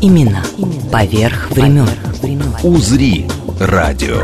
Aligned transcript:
Именно 0.00 0.42
поверх 0.92 1.50
времен. 1.50 1.88
«Узри» 2.62 3.26
радио. 3.58 4.20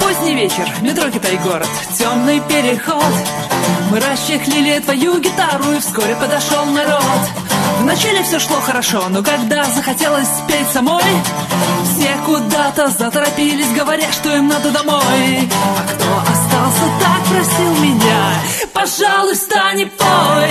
Поздний 0.00 0.34
вечер, 0.34 0.68
метро 0.82 1.10
Китай-город, 1.10 1.66
темный 1.98 2.40
переход 2.48 3.02
Мы 3.90 3.98
расчехлили 3.98 4.78
твою 4.78 5.20
гитару 5.20 5.72
и 5.72 5.80
вскоре 5.80 6.14
подошел 6.16 6.64
народ 6.66 7.43
Вначале 7.84 8.22
все 8.22 8.38
шло 8.38 8.56
хорошо, 8.62 9.04
но 9.10 9.22
когда 9.22 9.62
захотелось 9.66 10.26
спеть 10.26 10.68
самой 10.72 11.04
Все 11.84 12.16
куда-то 12.24 12.88
заторопились, 12.88 13.72
говоря, 13.72 14.10
что 14.10 14.34
им 14.34 14.48
надо 14.48 14.70
домой. 14.70 15.02
А 15.02 15.92
кто 15.92 16.18
остался, 16.22 16.84
так 16.98 17.24
просил 17.28 17.74
меня 17.82 18.34
Пожалуйста, 18.72 19.74
не 19.74 19.84
пой 19.84 20.50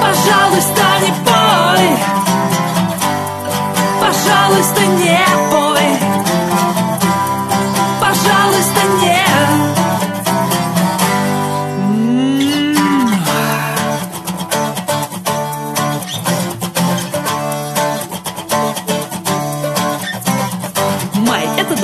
Пожалуйста, 0.00 0.82
не 1.02 1.12
пой 1.26 1.98
Пожалуйста, 4.00 4.80
не 4.80 5.50
пой 5.50 5.59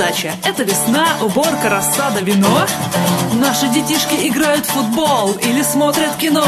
Май— 0.07 0.33
это 0.45 0.63
весна, 0.63 1.05
уборка, 1.21 1.69
рассада, 1.69 2.21
вино. 2.21 2.65
Наши 3.33 3.67
детишки 3.67 4.15
играют 4.29 4.65
в 4.65 4.69
футбол 4.69 5.33
или 5.33 5.61
смотрят 5.61 6.15
кино. 6.15 6.45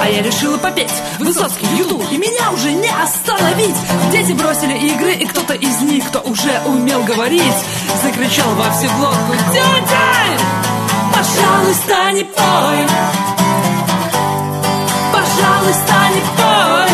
А 0.00 0.08
я 0.08 0.22
решила 0.22 0.56
попеть 0.56 0.92
Высоцкий, 1.18 1.66
Юту, 1.76 2.00
и 2.12 2.16
меня 2.16 2.52
уже 2.52 2.70
не 2.70 2.88
остановить. 2.88 3.74
Дети 4.12 4.32
бросили 4.32 4.74
игры, 4.92 5.14
и 5.14 5.26
кто-то 5.26 5.54
из 5.54 5.80
них, 5.80 6.06
кто 6.06 6.20
уже 6.20 6.60
умел 6.64 7.02
говорить, 7.02 7.56
закричал 8.04 8.48
во 8.54 8.70
всю 8.70 8.88
глотку 8.96 9.32
«Тетя! 9.52 10.38
Пожалуйста, 11.12 12.12
не 12.12 12.22
пой! 12.22 12.86
Пожалуйста, 15.12 15.94
не 16.14 16.20
пой! 16.36 16.92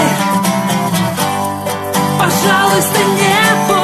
Пожалуйста, 2.19 2.99
не 2.99 3.69
пой! 3.69 3.78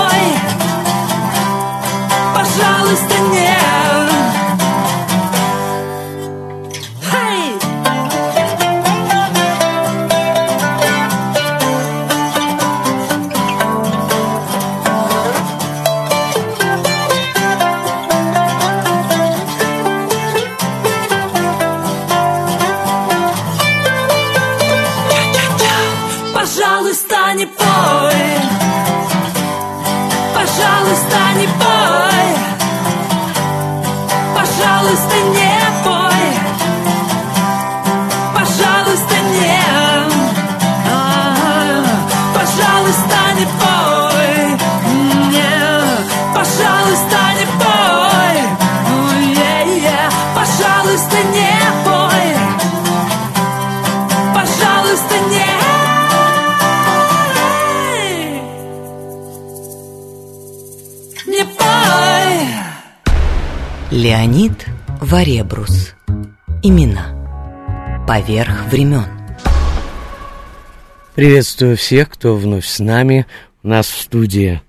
Пожалуйста, 2.56 3.18
не 3.32 3.63
Не 61.26 61.42
пой 61.44 62.48
Леонид 63.90 64.66
Варебрус. 65.00 65.94
Имена 66.62 68.04
поверх 68.06 68.66
времен. 68.70 69.06
Приветствую 71.14 71.76
всех, 71.78 72.10
кто 72.10 72.36
вновь 72.36 72.66
с 72.66 72.78
нами. 72.78 73.26
У 73.62 73.68
нас 73.68 73.86
в 73.86 74.00
студии. 74.02 74.60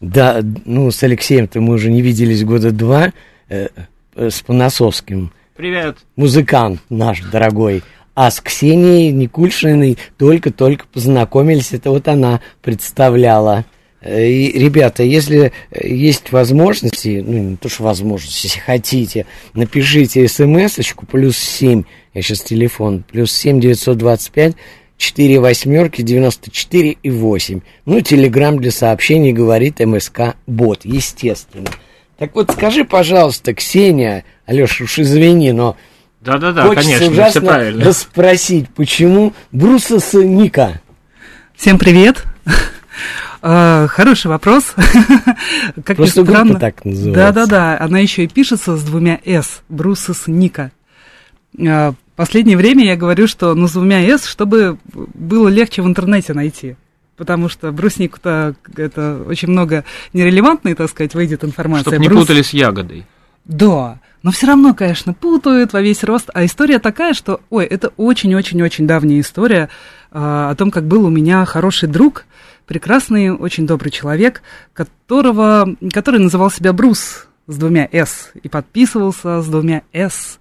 Да, 0.00 0.40
ну, 0.64 0.90
с 0.90 1.02
Алексеем-то 1.02 1.60
мы 1.60 1.74
уже 1.74 1.90
не 1.90 2.00
виделись 2.00 2.44
года 2.44 2.70
два. 2.70 3.12
э, 3.48 3.68
э, 4.14 4.30
с 4.30 4.40
Панасовским. 4.40 5.32
Привет. 5.54 5.98
Музыкант 6.16 6.80
наш 6.88 7.20
дорогой. 7.20 7.82
А 8.14 8.30
с 8.30 8.40
Ксенией 8.40 9.10
Никульшиной 9.10 9.98
только-только 10.16 10.86
познакомились. 10.86 11.72
Это 11.72 11.90
вот 11.90 12.08
она 12.08 12.40
представляла. 12.62 13.66
Э, 14.02 14.26
И, 14.28 14.58
ребята, 14.58 15.02
если 15.02 15.52
э, 15.70 15.86
есть 15.88 16.32
возможности, 16.32 17.22
ну, 17.24 17.38
не 17.38 17.56
то, 17.56 17.68
что 17.68 17.84
возможности, 17.84 18.46
если 18.46 18.58
хотите, 18.60 19.26
напишите 19.54 20.26
смс-очку 20.26 21.06
плюс 21.06 21.36
7, 21.36 21.84
я 22.14 22.22
сейчас 22.22 22.40
телефон, 22.42 23.04
плюс 23.10 23.32
7 23.32 23.60
925 23.60 24.54
4 24.98 25.40
восьмерки 25.40 26.02
94 26.02 26.96
и 27.02 27.10
8. 27.10 27.60
Ну, 27.86 28.00
телеграмм 28.02 28.58
для 28.58 28.70
сообщений 28.70 29.32
говорит 29.32 29.80
МСК 29.80 30.36
Бот, 30.46 30.80
естественно. 30.84 31.68
Так 32.18 32.34
вот, 32.36 32.52
скажи, 32.52 32.84
пожалуйста, 32.84 33.52
Ксения, 33.54 34.24
Алеша, 34.46 34.84
уж 34.84 35.00
извини, 35.00 35.50
но 35.52 35.76
Да-да-да, 36.20 36.62
хочется 36.66 36.82
конечно, 36.88 37.04
все 37.06 37.12
ужасно 37.12 37.40
правильно. 37.40 37.84
расспросить, 37.84 38.68
почему 38.76 39.32
Брусос 39.50 40.12
Ника? 40.14 40.80
Всем 41.56 41.78
привет. 41.78 42.24
А, 43.42 43.86
Хороший 43.88 44.28
вопрос. 44.28 44.74
Как 45.84 45.96
Просто 45.96 46.20
ни 46.22 46.24
странно. 46.26 46.58
так 46.60 46.84
называется. 46.84 47.12
Да-да-да, 47.32 47.78
она 47.80 47.98
еще 47.98 48.24
и 48.24 48.28
пишется 48.28 48.76
с 48.76 48.82
двумя 48.84 49.18
«с», 49.24 49.62
Брусос 49.68 50.26
Ника. 50.26 50.70
А, 51.66 51.94
Последнее 52.14 52.56
время 52.56 52.84
я 52.84 52.94
говорю, 52.96 53.26
что 53.26 53.54
ну, 53.54 53.66
с 53.66 53.72
двумя 53.72 54.00
«с», 54.02 54.26
чтобы 54.26 54.78
было 54.94 55.48
легче 55.48 55.82
в 55.82 55.86
интернете 55.86 56.34
найти. 56.34 56.76
Потому 57.16 57.48
что 57.48 57.72
бруснику-то 57.72 58.54
это 58.76 59.22
очень 59.26 59.48
много 59.48 59.84
нерелевантной, 60.12 60.74
так 60.74 60.88
сказать, 60.90 61.14
выйдет 61.14 61.44
информация. 61.44 61.82
Чтобы 61.90 61.98
не 62.02 62.08
Брус- 62.08 62.20
путали 62.20 62.42
с 62.42 62.52
ягодой. 62.52 63.06
да, 63.44 63.98
но 64.22 64.30
все 64.30 64.46
равно, 64.46 64.72
конечно, 64.72 65.12
путают 65.14 65.72
во 65.72 65.80
весь 65.80 66.04
рост. 66.04 66.30
А 66.32 66.44
история 66.44 66.78
такая, 66.78 67.12
что, 67.12 67.40
ой, 67.50 67.64
это 67.64 67.88
очень-очень-очень 67.96 68.86
давняя 68.86 69.20
история 69.20 69.68
а, 70.12 70.50
о 70.50 70.54
том, 70.54 70.70
как 70.70 70.84
был 70.84 71.04
у 71.04 71.10
меня 71.10 71.44
хороший 71.44 71.88
друг, 71.88 72.24
прекрасный, 72.72 73.30
очень 73.30 73.66
добрый 73.66 73.92
человек, 73.92 74.40
которого, 74.72 75.76
который 75.92 76.20
называл 76.20 76.50
себя 76.50 76.72
Брус 76.72 77.26
с 77.46 77.58
двумя 77.58 77.86
«с» 77.92 78.30
и 78.42 78.48
подписывался 78.48 79.42
с 79.42 79.46
двумя 79.46 79.82
«с». 79.92 80.38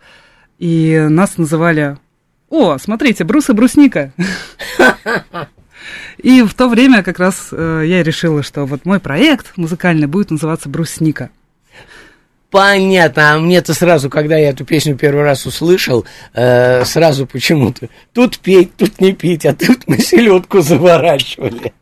И 0.58 1.08
нас 1.10 1.38
называли 1.38 1.98
«О, 2.50 2.78
смотрите, 2.78 3.26
Брус 3.26 3.50
и 3.50 3.54
Брусника». 3.54 4.14
И 6.20 6.42
в 6.44 6.54
то 6.54 6.70
время 6.70 7.04
как 7.04 7.20
раз 7.20 7.50
э, 7.52 7.84
я 7.86 8.02
решила, 8.02 8.44
что 8.44 8.66
вот 8.66 8.86
мой 8.86 9.02
проект 9.02 9.58
музыкальный 9.58 10.08
будет 10.08 10.32
называться 10.32 10.70
«Брусника». 10.70 11.32
Понятно, 12.50 13.34
а 13.34 13.40
мне-то 13.40 13.74
сразу, 13.74 14.10
когда 14.10 14.38
я 14.38 14.52
эту 14.52 14.64
песню 14.64 14.96
первый 14.96 15.24
раз 15.24 15.46
услышал, 15.46 16.06
э, 16.34 16.86
сразу 16.86 17.26
почему-то 17.26 17.90
тут 18.14 18.40
петь, 18.40 18.76
тут 18.78 19.02
не 19.02 19.12
пить, 19.12 19.46
а 19.46 19.54
тут 19.54 19.88
мы 19.88 19.98
селедку 19.98 20.62
заворачивали. 20.62 21.74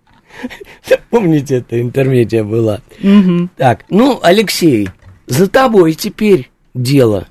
Помните, 1.09 1.57
это 1.57 1.79
интермедия 1.81 2.43
была. 2.43 2.81
Так, 3.57 3.85
ну, 3.89 4.19
Алексей, 4.21 4.89
за 5.27 5.47
тобой 5.47 5.93
теперь 5.93 6.49
дело. 6.73 7.27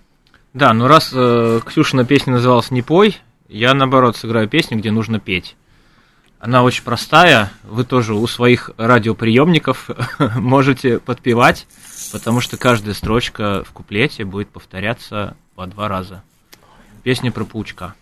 Да, 0.54 0.72
ну 0.72 0.88
раз 0.88 1.10
э, 1.12 1.60
Ксюшина 1.64 2.04
песня 2.04 2.34
называлась 2.34 2.70
«Не 2.70 2.82
пой», 2.82 3.16
я, 3.48 3.72
наоборот, 3.74 4.16
сыграю 4.16 4.48
песню, 4.48 4.78
где 4.78 4.90
нужно 4.90 5.20
петь. 5.20 5.56
Она 6.38 6.62
очень 6.62 6.84
простая, 6.84 7.50
вы 7.64 7.84
тоже 7.84 8.14
у 8.14 8.26
своих 8.26 8.70
радиоприемников 8.76 9.90
можете 10.36 11.00
подпевать, 11.00 11.66
потому 12.12 12.40
что 12.40 12.56
каждая 12.56 12.94
строчка 12.94 13.64
в 13.64 13.72
куплете 13.72 14.24
будет 14.24 14.48
повторяться 14.48 15.36
по 15.54 15.66
два 15.66 15.88
раза. 15.88 16.22
Песня 17.02 17.32
про 17.32 17.44
паучка. 17.44 17.94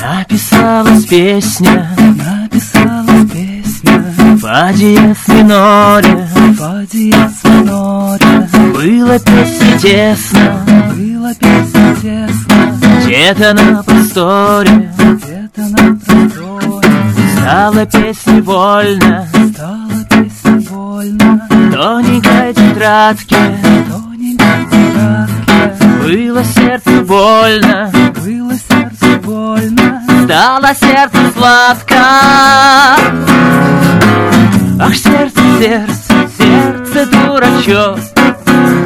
Написалась 0.00 1.04
песня, 1.06 1.88
Написалась 1.98 3.30
песня. 3.30 4.04
Фа 4.40 4.72
диез 4.72 5.28
миноре, 5.28 6.28
Фа 6.56 6.84
диез 6.90 7.44
миноре. 7.44 8.48
Было 8.74 9.18
песне 9.18 9.78
тесно, 9.80 10.64
Была 10.94 11.34
песня 11.34 11.96
тесно. 12.02 12.78
Где-то 13.04 13.54
на 13.54 13.82
просторе, 13.82 14.92
Где-то 14.98 15.62
на 15.62 15.96
просторе. 15.96 16.88
Стала 17.36 17.86
песня 17.86 18.42
вольно, 18.42 19.26
Стала 19.52 20.04
песня 20.10 20.70
больно 20.70 21.48
тоненькой 21.72 22.54
тетрадке, 22.54 23.36
Тоненькой 23.88 24.64
тетрадке. 24.70 25.48
Было 26.02 26.44
сердце 26.44 26.90
больно, 27.02 27.90
Было 28.24 28.54
сердце 28.54 28.87
больно. 29.28 30.02
Стало 30.24 30.74
сердце 30.74 31.18
сладко. 31.36 31.96
Ах, 34.80 34.94
сердце, 34.94 35.40
сердце, 35.58 36.28
сердце 36.38 37.06
дурачок, 37.06 37.98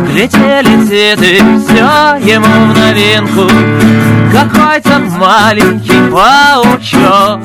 Глядели 0.09 0.87
цветы, 0.87 1.43
все 1.61 2.33
ему 2.33 2.73
в 2.73 2.79
новинку, 2.79 3.47
Какой-то 4.33 4.99
маленький 5.19 6.11
паучок, 6.11 7.41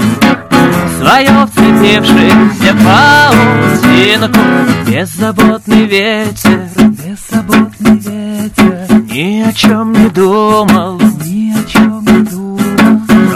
Свое 0.97 1.45
вцепившийся 1.47 2.73
паутинку, 2.85 4.39
Беззаботный 4.87 5.85
ветер, 5.85 6.61
Беззаботный 6.77 7.97
ветер. 7.97 8.87
ни 9.11 9.41
о 9.41 9.51
чем 9.51 9.91
не 9.91 10.09
думал, 10.09 10.99
Ни 11.25 11.53
о 11.53 11.63
чем 11.67 11.96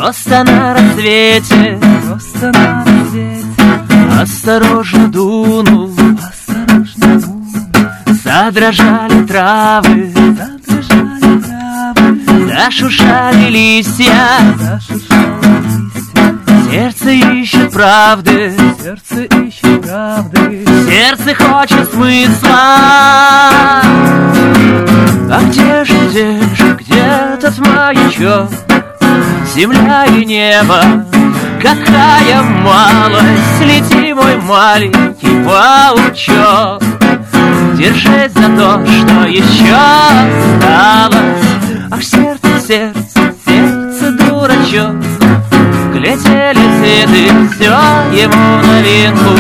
Просто 0.02 0.44
на 0.44 0.74
рассвете. 0.74 1.80
Просто 2.08 2.52
на 2.52 2.84
рассвете. 2.84 3.46
Осторожно 4.20 5.08
дунул, 5.08 5.92
Осторожно 6.28 7.20
думал 7.20 7.42
задрожали 8.24 9.26
травы, 9.28 10.12
Задрожали 10.16 11.42
травы. 11.42 12.52
Зашуршали 12.56 13.50
листья, 13.50 14.40
сердце 16.72 17.12
ищет 17.12 17.72
правды, 17.72 18.56
Сердце 18.82 19.24
ищет 19.24 19.82
правды. 19.84 20.66
Сердце 20.90 21.36
хочет 21.36 21.90
смысла. 21.92 22.50
А 25.34 25.40
где 25.48 25.86
же, 25.86 25.94
где 26.10 26.42
же, 26.56 26.78
где 26.80 27.38
тот 27.40 27.58
маячок, 27.60 28.50
земля 29.54 30.06
и 30.06 30.26
небо? 30.26 31.06
Какая 31.62 32.42
малость, 32.42 33.62
лети, 33.62 34.14
мой 34.14 34.36
маленький 34.38 35.44
паучок, 35.46 36.82
Держись 37.78 38.32
за 38.34 38.48
то, 38.58 38.84
что 38.86 39.26
еще 39.28 39.76
осталось. 39.76 41.46
Ах, 41.92 42.04
сердце, 42.04 42.60
сердце, 42.68 43.34
сердце, 43.46 44.12
дурачок, 44.12 44.96
Глядели 45.94 46.66
цветы, 46.80 47.32
все 47.52 47.76
ему 48.12 48.58
новинку, 48.66 49.38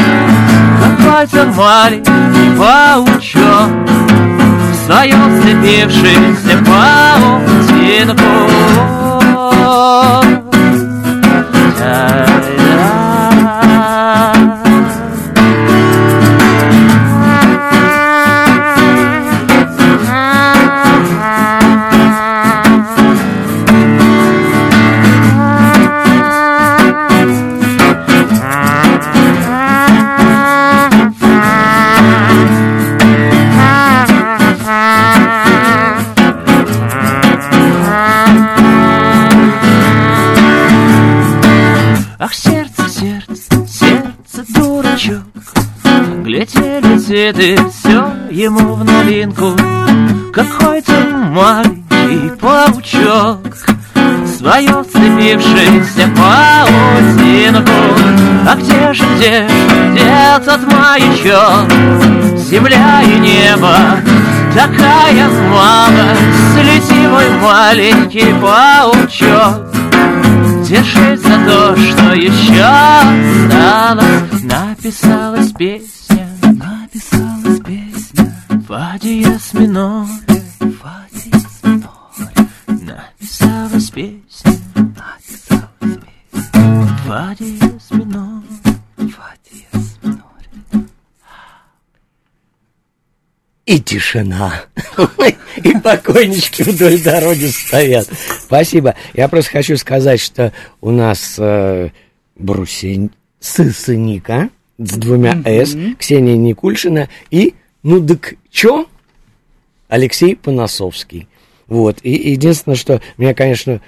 Какой-то 0.79 1.45
маленький 1.57 2.55
паучок, 2.55 3.71
В 4.71 4.85
своем 4.85 5.41
вцепившийся 5.41 6.57
паутинку. 6.65 8.60
Цветы, 47.31 47.57
все 47.69 48.13
ему 48.29 48.73
в 48.73 48.83
новинку, 48.83 49.55
Какой-то 50.33 50.91
маленький 51.29 52.29
паучок, 52.37 53.55
Свое 54.37 54.83
вцепившийся 54.83 56.09
паутинку. 56.17 57.71
А 58.45 58.55
где 58.55 58.93
же, 58.93 59.03
где 59.15 59.47
же, 59.47 59.91
где 59.91 60.45
тот 60.45 60.61
маячок, 60.73 61.71
Земля 62.37 63.01
и 63.03 63.19
небо, 63.19 63.77
такая 64.53 65.29
малость, 65.49 66.57
Лети, 66.63 67.07
мой 67.07 67.29
маленький 67.41 68.33
паучок, 68.41 69.71
Держись 70.67 71.21
за 71.21 71.37
то, 71.45 71.75
что 71.77 72.13
еще 72.13 72.61
осталось 72.61 74.43
Написалась 74.43 75.51
песня 75.51 75.90
миноре 79.61 80.41
Фа 80.81 81.05
диез 81.11 81.63
миноре 81.63 82.49
Написалась 82.67 83.89
песня 83.91 84.59
Написалась 84.75 85.69
песня 85.79 86.61
Фа 87.05 87.35
диез 87.39 87.91
миноре 87.91 88.47
Фа 88.97 89.33
диез 89.45 89.97
миноре 90.01 90.87
И 93.65 93.79
тишина. 93.79 94.63
И 95.63 95.77
покойнички 95.77 96.63
вдоль 96.63 96.99
дороги 96.99 97.45
стоят. 97.45 98.09
Спасибо. 98.39 98.95
Я 99.13 99.27
просто 99.29 99.51
хочу 99.51 99.77
сказать, 99.77 100.19
что 100.19 100.51
у 100.81 100.91
нас 100.91 101.35
э, 101.37 101.89
Брусень 102.35 103.11
Сысыника 103.39 104.49
с 104.77 104.93
двумя 104.97 105.41
«с», 105.45 105.77
Ксения 105.97 106.35
Никульшина 106.35 107.07
и, 107.29 107.53
ну 107.83 107.99
дык 107.99 108.33
чё? 108.49 108.87
Алексей 109.91 110.37
Поносовский. 110.37 111.27
Вот. 111.67 111.97
И 112.01 112.31
единственное, 112.31 112.77
что 112.77 113.01
меня, 113.17 113.33
конечно, 113.33 113.81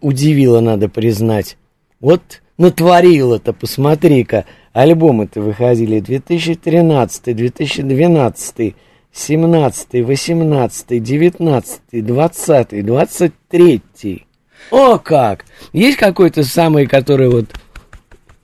удивило, 0.00 0.60
надо 0.60 0.88
признать. 0.88 1.58
Вот 2.00 2.40
натворило-то, 2.56 3.52
посмотри-ка. 3.52 4.46
Альбомы-то 4.72 5.42
выходили 5.42 6.00
2013, 6.00 7.36
2012, 7.36 8.74
17, 9.12 10.06
18, 10.06 11.02
19, 11.02 11.80
20, 11.90 12.86
23. 12.86 14.26
О 14.70 14.98
как! 14.98 15.44
Есть 15.74 15.98
какой-то 15.98 16.44
самый, 16.44 16.86
который 16.86 17.28
вот 17.28 17.50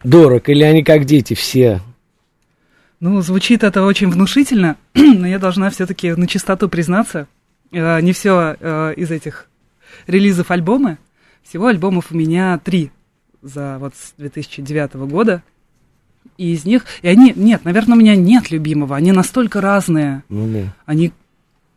дорог, 0.05 0.50
или 0.50 0.62
они 0.62 0.85
как 0.85 1.07
дети 1.07 1.33
все? 1.33 1.81
Ну, 3.00 3.21
звучит 3.23 3.62
это 3.62 3.85
очень 3.85 4.11
внушительно, 4.11 4.76
но 4.95 5.26
я 5.26 5.38
должна 5.38 5.71
все-таки 5.71 6.12
на 6.12 6.26
чистоту 6.26 6.69
признаться. 6.69 7.28
э, 7.71 8.00
Не 8.00 8.12
все 8.12 8.55
из 8.97 9.11
этих 9.11 9.49
релизов 10.07 10.50
альбомы. 10.50 10.99
Всего 11.43 11.69
альбомов 11.69 12.11
у 12.11 12.17
меня 12.17 12.59
три 12.59 12.90
за 13.40 13.78
вот 13.78 13.95
с 13.95 14.12
2009 14.19 14.95
года. 15.11 15.43
И 16.37 16.52
из 16.52 16.64
них... 16.64 16.85
И 17.02 17.09
они... 17.09 17.33
Нет, 17.35 17.64
наверное, 17.64 17.97
у 17.97 18.00
меня 18.00 18.14
нет 18.17 18.50
любимого. 18.50 18.97
Они 18.97 19.12
настолько 19.12 19.61
разные. 19.61 20.23
Ну 20.28 20.47
да. 20.52 20.75
Они 20.87 21.12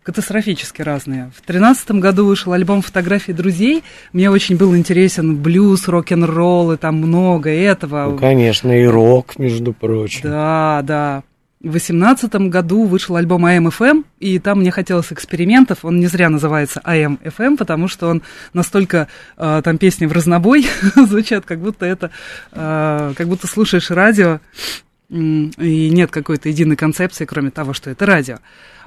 катастрофически 0.03 0.81
разные. 0.81 1.31
В 1.36 1.41
тринадцатом 1.46 2.00
году 2.00 2.25
вышел 2.25 2.53
альбом 2.53 2.81
фотографий 2.81 3.34
друзей. 3.34 3.84
Мне 4.13 4.29
очень 4.29 4.58
был 4.58 4.75
интересен 4.75 5.38
блюз, 5.38 5.88
рок-н-ролл, 5.88 6.74
и 6.74 6.77
там 6.77 6.96
много 6.96 7.50
этого. 7.50 8.10
Ну, 8.12 8.17
конечно, 8.17 8.72
и 8.72 8.86
рок, 8.86 9.38
между 9.38 9.74
прочим. 9.74 10.22
Да, 10.24 10.81
да. 10.84 11.24
В 11.63 11.74
восемнадцатом 11.74 12.50
году 12.50 12.86
вышел 12.86 13.15
альбом 13.15 13.46
AM/FM, 13.46 14.03
и 14.20 14.39
там 14.39 14.62
мне 14.62 14.72
хотелось 14.72 15.13
экспериментов. 15.13 15.86
Он 15.86 16.00
не 16.00 16.08
зря 16.08 16.29
называется 16.29 16.81
AM/FM, 16.84 17.55
потому 17.55 17.88
что 17.88 18.08
он 18.08 18.24
настолько 18.53 19.08
э, 19.38 19.62
там 19.63 19.77
песни 19.77 20.08
в 20.08 20.12
разнобой 20.12 20.65
звучат, 20.96 21.46
как 21.46 21.60
будто 21.60 21.86
это, 21.86 22.10
э, 22.51 23.13
как 23.15 23.27
будто 23.27 23.46
слушаешь 23.46 23.91
радио 23.91 24.39
и 25.12 25.89
нет 25.89 26.10
какой-то 26.10 26.48
единой 26.48 26.77
концепции, 26.77 27.25
кроме 27.25 27.51
того, 27.51 27.74
что 27.74 27.89
это 27.89 28.06
радио. 28.06 28.38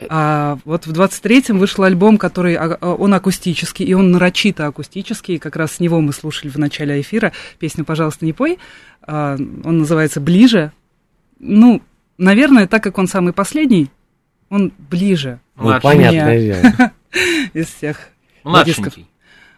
А 0.08 0.58
вот 0.64 0.86
в 0.86 0.92
23-м 0.92 1.58
вышел 1.58 1.84
альбом, 1.84 2.16
который, 2.16 2.54
а, 2.54 2.78
а, 2.80 2.94
он 2.94 3.12
акустический, 3.12 3.84
и 3.84 3.92
он 3.92 4.10
нарочито 4.10 4.66
акустический, 4.66 5.34
и 5.34 5.38
как 5.38 5.56
раз 5.56 5.72
с 5.72 5.80
него 5.80 6.00
мы 6.00 6.14
слушали 6.14 6.50
в 6.50 6.56
начале 6.56 7.00
эфира 7.00 7.32
песню 7.58 7.84
«Пожалуйста, 7.84 8.24
не 8.24 8.32
пой». 8.32 8.58
А, 9.02 9.36
он 9.36 9.78
называется 9.78 10.20
«Ближе». 10.20 10.72
Ну, 11.38 11.82
наверное, 12.16 12.66
так 12.66 12.82
как 12.82 12.96
он 12.96 13.06
самый 13.06 13.34
последний, 13.34 13.90
он 14.48 14.72
ближе. 14.90 15.40
Ну, 15.56 15.78
понятное 15.80 16.40
дело. 16.40 16.92
Из 17.52 17.66
всех 17.66 18.08
Младшенький. 18.44 19.06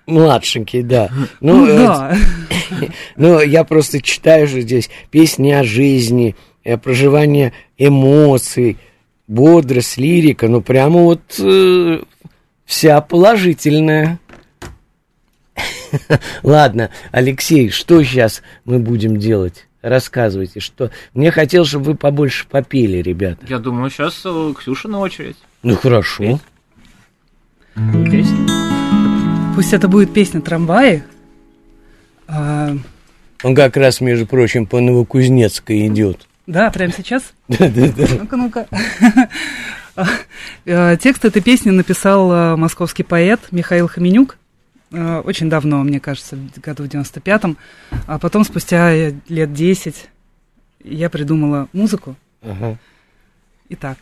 Младшенький, 0.06 0.82
да. 0.82 1.11
Ну, 1.40 1.64
ну 1.66 1.76
да. 1.76 2.16
Ну, 3.16 3.40
я 3.40 3.62
просто 3.62 4.02
читаю 4.02 4.49
же 4.49 4.62
здесь 4.62 4.90
песни 5.11 5.52
о 5.52 5.62
жизни, 5.62 6.35
Э, 6.35 6.55
проживание 6.76 7.52
эмоций, 7.78 8.78
бодрость, 9.28 9.96
лирика, 9.96 10.49
ну 10.49 10.61
прямо 10.61 11.00
вот 11.00 11.20
э, 11.38 12.00
вся 12.64 13.00
положительная. 13.00 14.18
Ладно, 16.42 16.90
Алексей, 17.12 17.70
что 17.70 18.02
сейчас 18.02 18.42
мы 18.64 18.78
будем 18.78 19.16
делать? 19.18 19.66
Рассказывайте, 19.82 20.58
что... 20.58 20.90
Мне 21.14 21.30
хотелось, 21.30 21.68
чтобы 21.68 21.92
вы 21.92 21.94
побольше 21.94 22.46
попели, 22.49 22.96
ребята. 22.99 23.46
Я 23.49 23.58
думаю, 23.58 23.88
сейчас 23.88 24.20
э, 24.25 24.52
Ксюша 24.58 24.88
на 24.88 24.99
очередь. 24.99 25.37
Ну, 25.62 25.76
хорошо. 25.76 26.40
Песня. 27.75 28.49
Пусть 29.54 29.73
это 29.73 29.87
будет 29.87 30.12
песня 30.12 30.40
«Трамваи». 30.40 31.04
А... 32.26 32.76
Он 33.42 33.54
как 33.54 33.76
раз, 33.76 34.00
между 34.00 34.26
прочим, 34.26 34.66
по 34.66 34.80
Новокузнецкой 34.80 35.87
идет. 35.87 36.26
Да, 36.47 36.71
прямо 36.71 36.93
сейчас? 36.93 37.33
Ну-ка, 37.49 38.37
ну-ка. 38.37 38.67
Э, 40.67 40.99
текст 41.00 41.25
этой 41.25 41.41
песни 41.41 41.71
написал 41.71 42.31
э, 42.31 42.57
московский 42.57 43.03
поэт 43.03 43.41
Михаил 43.50 43.88
Хаменюк. 43.88 44.37
Э, 44.93 45.21
очень 45.21 45.49
давно, 45.49 45.83
мне 45.83 46.00
кажется, 46.00 46.37
году 46.57 46.83
в 46.83 46.87
95-м. 46.87 47.57
А 48.07 48.19
потом, 48.19 48.45
спустя 48.45 48.93
лет 48.95 49.55
10, 49.55 50.09
я 50.85 51.09
придумала 51.09 51.69
музыку. 51.73 52.15
Ага. 52.43 52.76
Итак. 53.71 53.99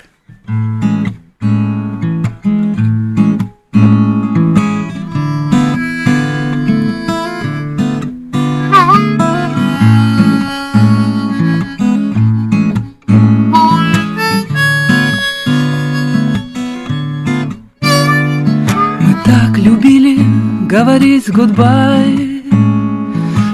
Говорить 20.74 21.30
гудбай, 21.30 22.42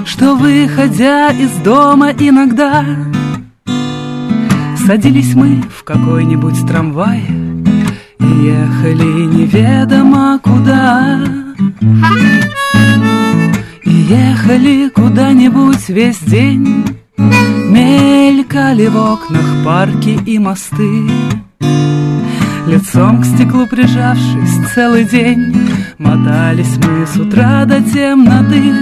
Что, 0.05 0.35
выходя 0.35 1.29
из 1.29 1.51
дома 1.57 2.09
иногда, 2.17 2.83
Садились 4.87 5.35
мы 5.35 5.61
в 5.61 5.83
какой-нибудь 5.83 6.65
трамвай 6.65 7.21
И 8.19 8.25
ехали 8.25 9.25
неведомо 9.35 10.39
куда. 10.41 11.19
И 13.83 13.91
ехали 13.91 14.89
куда-нибудь 14.89 15.89
весь 15.89 16.21
день, 16.21 16.83
Мелькали 17.17 18.87
в 18.87 18.97
окнах 18.97 19.63
парки 19.63 20.19
и 20.25 20.39
мосты, 20.39 21.03
Лицом 22.67 23.21
к 23.21 23.25
стеклу 23.25 23.65
прижавшись 23.65 24.73
целый 24.73 25.03
день 25.05 25.71
Мотались 25.97 26.77
мы 26.77 27.05
с 27.05 27.15
утра 27.15 27.65
до 27.65 27.81
темноты. 27.81 28.73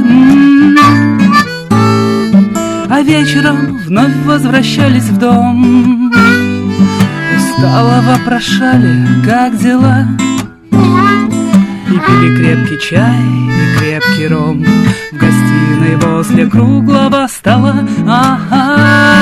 А 2.89 3.01
вечером 3.01 3.77
вновь 3.85 4.15
возвращались 4.25 5.03
в 5.03 5.17
дом. 5.17 6.11
Устало 7.37 8.01
вопрошали, 8.01 9.05
как 9.25 9.57
дела. 9.57 10.07
И 10.71 11.91
пили 11.91 12.35
крепкий 12.37 12.79
чай 12.79 13.21
и 13.21 13.79
крепкий 13.79 14.27
ром. 14.27 14.63
В 15.11 15.17
гостиной 15.17 15.95
возле 15.97 16.47
круглого 16.47 17.27
стола. 17.27 17.85
Ага 18.07 19.19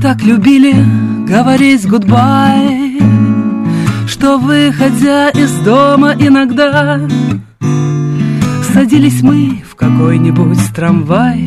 так 0.00 0.22
любили 0.22 0.74
говорить 1.26 1.86
гудбай, 1.86 2.98
Что, 4.06 4.38
выходя 4.38 5.28
из 5.30 5.52
дома 5.60 6.14
иногда, 6.18 7.00
Садились 8.72 9.22
мы 9.22 9.62
в 9.70 9.74
какой-нибудь 9.74 10.58
трамвай 10.74 11.46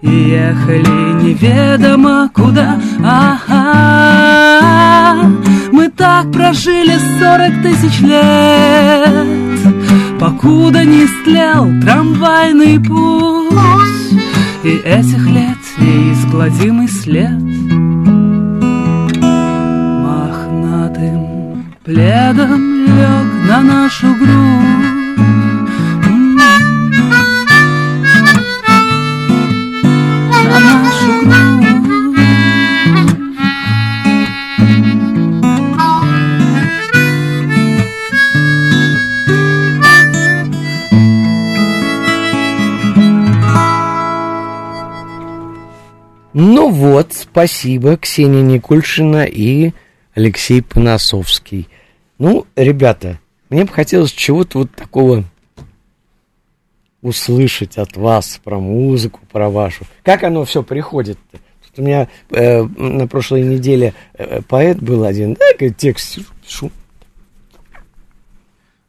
И 0.00 0.08
ехали 0.08 1.22
неведомо 1.22 2.30
куда. 2.32 2.80
Ага, 3.04 3.70
мы 5.72 5.88
так 5.90 6.32
прожили 6.32 6.98
сорок 7.18 7.62
тысяч 7.62 8.00
лет, 8.00 9.26
Покуда 10.18 10.84
не 10.84 11.06
стлел 11.06 11.68
трамвайный 11.82 12.80
путь, 12.80 14.20
И 14.64 14.70
этих 14.84 15.28
лет 15.28 15.58
неизгладимый 15.78 16.88
след 16.88 17.49
Пледом 21.82 22.84
лег 22.84 23.48
на 23.48 23.62
нашу 23.62 24.14
грудь. 24.16 24.80
Ну 46.34 46.68
вот, 46.68 47.14
спасибо, 47.14 47.96
Ксения 47.96 48.42
Никульшина 48.42 49.24
и 49.24 49.72
Алексей 50.14 50.62
Поносовский. 50.62 51.68
Ну, 52.18 52.46
ребята, 52.56 53.18
мне 53.48 53.64
бы 53.64 53.72
хотелось 53.72 54.12
чего-то 54.12 54.58
вот 54.58 54.70
такого 54.72 55.24
услышать 57.02 57.78
от 57.78 57.96
вас 57.96 58.40
про 58.42 58.58
музыку, 58.58 59.20
про 59.30 59.48
вашу. 59.48 59.84
Как 60.02 60.22
оно 60.22 60.44
все 60.44 60.62
приходит-то? 60.62 61.38
Тут 61.66 61.78
у 61.78 61.82
меня 61.82 62.08
э, 62.30 62.62
на 62.62 63.06
прошлой 63.06 63.42
неделе 63.42 63.94
э, 64.14 64.42
поэт 64.42 64.80
был 64.80 65.04
один, 65.04 65.34
да, 65.34 65.68
текст 65.70 66.18
пишу. 66.42 66.70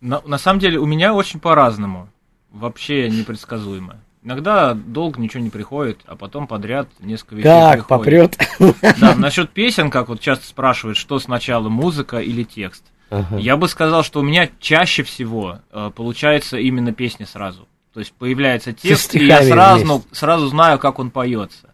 На, 0.01 0.21
на 0.25 0.37
самом 0.37 0.59
деле 0.59 0.79
у 0.79 0.85
меня 0.85 1.13
очень 1.13 1.39
по-разному. 1.39 2.09
Вообще 2.49 3.09
непредсказуемо. 3.09 4.01
Иногда 4.23 4.75
долго 4.75 5.19
ничего 5.19 5.41
не 5.41 5.49
приходит, 5.49 5.99
а 6.05 6.15
потом 6.15 6.45
подряд 6.45 6.87
несколько 6.99 7.35
вещей 7.35 7.49
Как 7.49 7.87
приходит. 7.87 8.37
попрет. 8.37 8.99
Да, 8.99 9.15
насчет 9.15 9.49
песен, 9.49 9.89
как 9.89 10.09
вот 10.09 10.19
часто 10.19 10.45
спрашивают, 10.45 10.97
что 10.97 11.17
сначала, 11.17 11.69
музыка 11.69 12.19
или 12.19 12.43
текст. 12.43 12.83
Ага. 13.09 13.37
Я 13.37 13.57
бы 13.57 13.67
сказал, 13.67 14.03
что 14.03 14.19
у 14.19 14.23
меня 14.23 14.49
чаще 14.59 15.03
всего 15.03 15.59
э, 15.71 15.91
получается 15.95 16.57
именно 16.57 16.93
песня 16.93 17.25
сразу. 17.25 17.67
То 17.93 17.99
есть 17.99 18.13
появляется 18.13 18.71
текст, 18.73 19.15
и 19.15 19.25
я 19.25 19.43
сразу, 19.43 19.85
вместе. 19.85 20.07
сразу 20.13 20.47
знаю, 20.47 20.79
как 20.79 20.99
он 20.99 21.11
поется. 21.11 21.73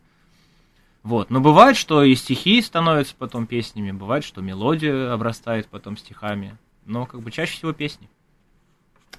Вот. 1.03 1.29
Но 1.29 1.39
бывает, 1.39 1.77
что 1.77 2.03
и 2.03 2.15
стихи 2.15 2.61
становятся 2.61 3.13
потом 3.17 3.45
песнями, 3.45 3.91
бывает, 3.91 4.23
что 4.23 4.41
мелодия 4.41 5.13
обрастает 5.13 5.67
потом 5.67 5.95
стихами. 5.95 6.57
Но 6.85 7.05
как 7.05 7.21
бы 7.21 7.29
чаще 7.29 7.53
всего 7.53 7.71
песни. 7.71 8.09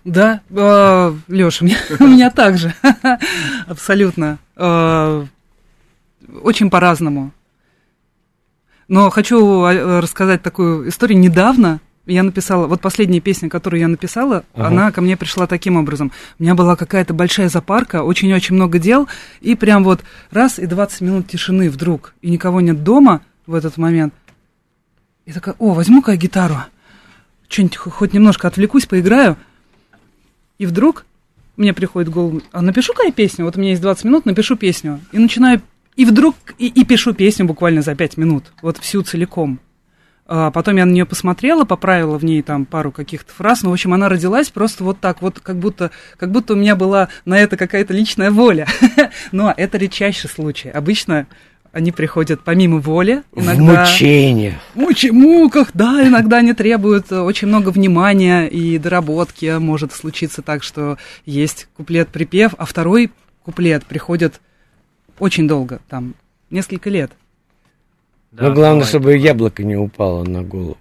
Да, 0.04 0.40
Леша, 1.28 1.66
у 2.00 2.04
меня, 2.06 2.30
так 2.30 2.56
же. 2.58 2.74
Абсолютно. 3.66 4.38
Э, 4.56 5.24
Очень 6.42 6.70
по-разному. 6.70 7.32
Но 8.88 9.10
хочу 9.10 9.64
э, 9.64 10.00
рассказать 10.00 10.42
такую 10.42 10.88
историю. 10.88 11.18
Недавно 11.18 11.80
я 12.06 12.22
написала, 12.22 12.66
вот 12.66 12.80
последняя 12.80 13.20
песня, 13.20 13.50
которую 13.50 13.80
я 13.80 13.88
написала, 13.88 14.44
Ага. 14.54 14.68
она 14.68 14.92
ко 14.92 15.02
мне 15.02 15.14
пришла 15.16 15.46
таким 15.46 15.76
образом. 15.76 16.10
У 16.38 16.42
меня 16.42 16.54
была 16.54 16.74
какая-то 16.74 17.12
большая 17.12 17.50
запарка, 17.50 18.02
очень-очень 18.02 18.54
много 18.54 18.78
дел, 18.78 19.08
и 19.42 19.54
прям 19.54 19.84
вот 19.84 20.02
раз, 20.30 20.58
и 20.58 20.64
20 20.64 21.02
минут 21.02 21.28
тишины 21.28 21.68
вдруг, 21.68 22.14
и 22.22 22.30
никого 22.30 22.62
нет 22.62 22.82
дома 22.82 23.20
в 23.46 23.54
этот 23.54 23.76
момент. 23.76 24.14
И 25.26 25.32
такая, 25.32 25.54
о, 25.58 25.74
возьму-ка 25.74 26.12
я 26.12 26.16
гитару, 26.16 26.56
что-нибудь 27.48 27.76
хо- 27.76 27.90
хоть 27.90 28.14
немножко 28.14 28.48
отвлекусь, 28.48 28.86
поиграю. 28.86 29.36
И 30.58 30.66
вдруг 30.66 31.06
мне 31.56 31.72
приходит 31.72 32.08
в 32.08 32.12
голову, 32.12 32.42
а 32.52 32.62
напишу-ка 32.62 33.04
я 33.04 33.12
песню, 33.12 33.44
вот 33.44 33.56
у 33.56 33.60
меня 33.60 33.70
есть 33.70 33.82
20 33.82 34.04
минут, 34.04 34.26
напишу 34.26 34.56
песню. 34.56 35.00
И 35.12 35.18
начинаю, 35.18 35.60
и 35.96 36.04
вдруг, 36.04 36.36
и, 36.58 36.68
и 36.68 36.84
пишу 36.84 37.14
песню 37.14 37.46
буквально 37.46 37.82
за 37.82 37.94
5 37.94 38.16
минут, 38.16 38.44
вот 38.62 38.78
всю 38.78 39.02
целиком. 39.02 39.60
А 40.30 40.50
потом 40.50 40.76
я 40.76 40.84
на 40.84 40.90
нее 40.90 41.06
посмотрела, 41.06 41.64
поправила 41.64 42.18
в 42.18 42.24
ней 42.24 42.42
там 42.42 42.66
пару 42.66 42.92
каких-то 42.92 43.32
фраз, 43.32 43.62
ну, 43.62 43.70
в 43.70 43.72
общем, 43.72 43.94
она 43.94 44.08
родилась 44.10 44.50
просто 44.50 44.84
вот 44.84 45.00
так, 45.00 45.22
вот 45.22 45.40
как 45.40 45.56
будто, 45.56 45.90
как 46.18 46.30
будто 46.30 46.52
у 46.52 46.56
меня 46.56 46.76
была 46.76 47.08
на 47.24 47.38
это 47.38 47.56
какая-то 47.56 47.94
личная 47.94 48.30
воля. 48.30 48.66
Но 49.32 49.54
это 49.56 49.78
редчайший 49.78 50.28
случай. 50.28 50.68
Обычно 50.68 51.26
они 51.72 51.92
приходят 51.92 52.40
помимо 52.44 52.78
воли, 52.78 53.22
В 53.32 53.42
иногда... 53.44 53.80
мучениях. 53.82 54.54
мучи- 54.74 55.12
муках, 55.12 55.70
да, 55.74 56.06
иногда 56.06 56.38
они 56.38 56.52
требуют 56.54 57.12
э, 57.12 57.20
очень 57.20 57.48
много 57.48 57.68
внимания 57.70 58.46
и 58.46 58.78
доработки. 58.78 59.58
Может 59.58 59.92
случиться 59.92 60.42
так, 60.42 60.62
что 60.62 60.98
есть 61.26 61.68
куплет-припев, 61.76 62.54
а 62.58 62.64
второй 62.64 63.10
куплет 63.44 63.84
приходит 63.86 64.40
очень 65.18 65.46
долго, 65.48 65.80
там, 65.88 66.14
несколько 66.50 66.90
лет. 66.90 67.12
Да, 68.32 68.44
Но 68.44 68.54
главное, 68.54 68.72
бывает. 68.84 68.88
чтобы 68.88 69.16
яблоко 69.16 69.62
не 69.64 69.76
упало 69.76 70.24
на 70.24 70.42
голову. 70.42 70.76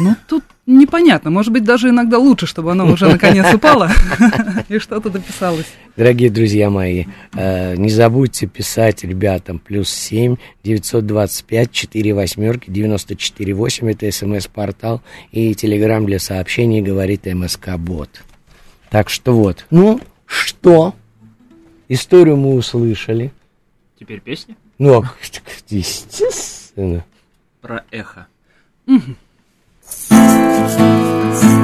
Ну, 0.00 0.16
тут 0.28 0.44
непонятно. 0.66 1.30
Может 1.30 1.52
быть, 1.52 1.64
даже 1.64 1.90
иногда 1.90 2.18
лучше, 2.18 2.46
чтобы 2.46 2.72
оно 2.72 2.90
уже 2.90 3.06
наконец 3.06 3.52
упало 3.52 3.90
и 4.68 4.78
что-то 4.78 5.10
дописалось. 5.10 5.66
Дорогие 5.96 6.30
друзья 6.30 6.70
мои, 6.70 7.04
э, 7.34 7.76
не 7.76 7.90
забудьте 7.90 8.46
писать 8.46 9.04
ребятам 9.04 9.58
плюс 9.58 9.90
7 9.90 10.36
925 10.64 11.70
4 11.70 12.14
восьмерки 12.14 12.70
94 12.70 13.54
8 13.54 13.90
это 13.90 14.10
смс-портал 14.10 15.02
и 15.30 15.54
телеграм 15.54 16.04
для 16.06 16.18
сообщений 16.18 16.80
говорит 16.80 17.26
МСК 17.26 17.76
Бот. 17.76 18.10
Так 18.90 19.10
что 19.10 19.34
вот. 19.34 19.66
Ну, 19.70 20.00
что? 20.26 20.94
Историю 21.88 22.36
мы 22.36 22.54
услышали. 22.54 23.32
Теперь 23.98 24.20
песня 24.20 24.56
Ну, 24.78 25.02
а, 25.02 25.12
естественно. 25.68 27.04
про 27.60 27.84
эхо. 27.90 28.26
Сколько 28.86 29.16
Thank 29.96 31.58
you. 31.58 31.63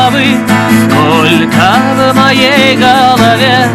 Головы, 0.00 0.36
Сколько 0.84 1.68
в 1.96 2.16
моей 2.16 2.76
голове 2.76 3.68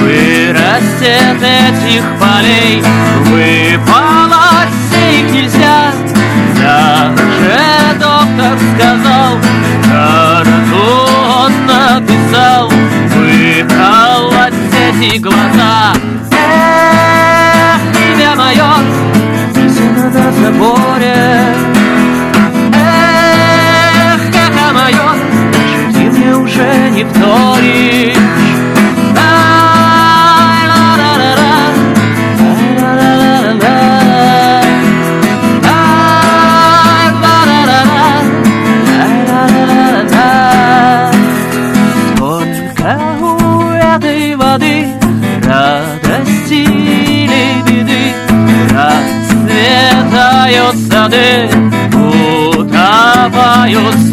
вырастет 0.00 1.42
этих 1.42 2.02
полей, 2.20 2.82
Выполоть 3.24 4.68
их 4.92 5.30
нельзя, 5.30 5.92
даже 6.62 7.98
доктор 7.98 8.58
сказал, 8.74 9.38
Карту 9.84 10.84
он 11.44 11.52
написал, 11.66 12.70
выколоть 13.14 14.54
эти 14.72 15.18
глаза. 15.18 15.92
Эх, 16.32 17.80
имя 18.12 18.34
мое, 18.36 18.72
Писано 19.54 20.10
на 20.10 20.32
заборе 20.32 21.65
у 43.20 43.72
этой 43.72 44.34
воды 44.36 44.86
радости 45.44 46.54
или 46.54 47.60
беды 47.66 48.14
Расцветают 48.72 50.76
сады, 50.90 51.50
утопают 52.54 54.05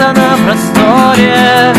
на 0.00 0.36
просторе 0.44 1.74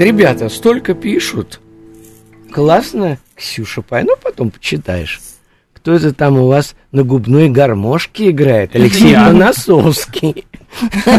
летит. 0.00 0.14
Ребята, 0.14 0.48
столько 0.48 0.94
пишут. 0.94 1.60
Классно, 2.52 3.18
Ксюша, 3.34 3.82
пой, 3.82 4.04
ну 4.04 4.14
потом 4.22 4.50
почитаешь. 4.50 5.20
Кто 5.74 5.92
это 5.92 6.12
там 6.12 6.38
у 6.38 6.48
вас 6.48 6.74
на 6.90 7.04
губной 7.04 7.48
гармошке 7.48 8.30
играет? 8.30 8.74
Алексей 8.74 9.10
Я. 9.10 9.26
Панасовский. 9.26 10.46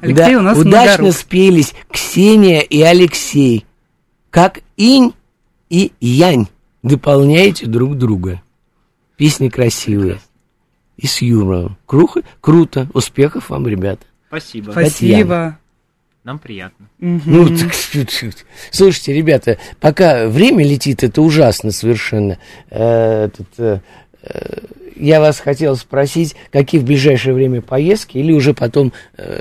Алексей 0.00 0.34
Да, 0.34 0.38
у 0.38 0.42
нас 0.42 0.56
на 0.56 0.60
удачно 0.60 1.12
спелись 1.12 1.74
Ксения 1.90 2.60
и 2.60 2.80
Алексей. 2.82 3.66
Как 4.30 4.60
инь 4.76 5.14
и 5.68 5.92
янь 6.00 6.46
дополняете 6.82 7.66
друг 7.66 7.96
друга. 7.96 8.42
Песни 9.16 9.48
красивые. 9.48 10.20
И 10.96 11.06
с 11.06 11.20
юмором. 11.20 11.76
Круто. 11.86 12.88
Успехов 12.94 13.50
вам, 13.50 13.66
ребята. 13.66 14.04
Спасибо. 14.28 14.70
Спасибо. 14.70 15.58
Нам 16.24 16.38
приятно. 16.38 16.86
Ну, 16.98 17.48
так, 17.56 17.72
слушайте, 18.70 19.14
ребята, 19.14 19.58
пока 19.80 20.26
время 20.26 20.64
летит, 20.64 21.02
это 21.02 21.22
ужасно 21.22 21.70
совершенно. 21.70 22.38
Э, 22.68 23.24
этот, 23.24 23.48
э, 23.58 23.80
э, 24.22 24.58
я 24.96 25.20
вас 25.20 25.40
хотел 25.40 25.76
спросить, 25.76 26.36
какие 26.52 26.78
в 26.80 26.84
ближайшее 26.84 27.32
время 27.34 27.62
поездки, 27.62 28.18
или 28.18 28.32
уже 28.32 28.52
потом 28.52 28.92
э, 29.16 29.40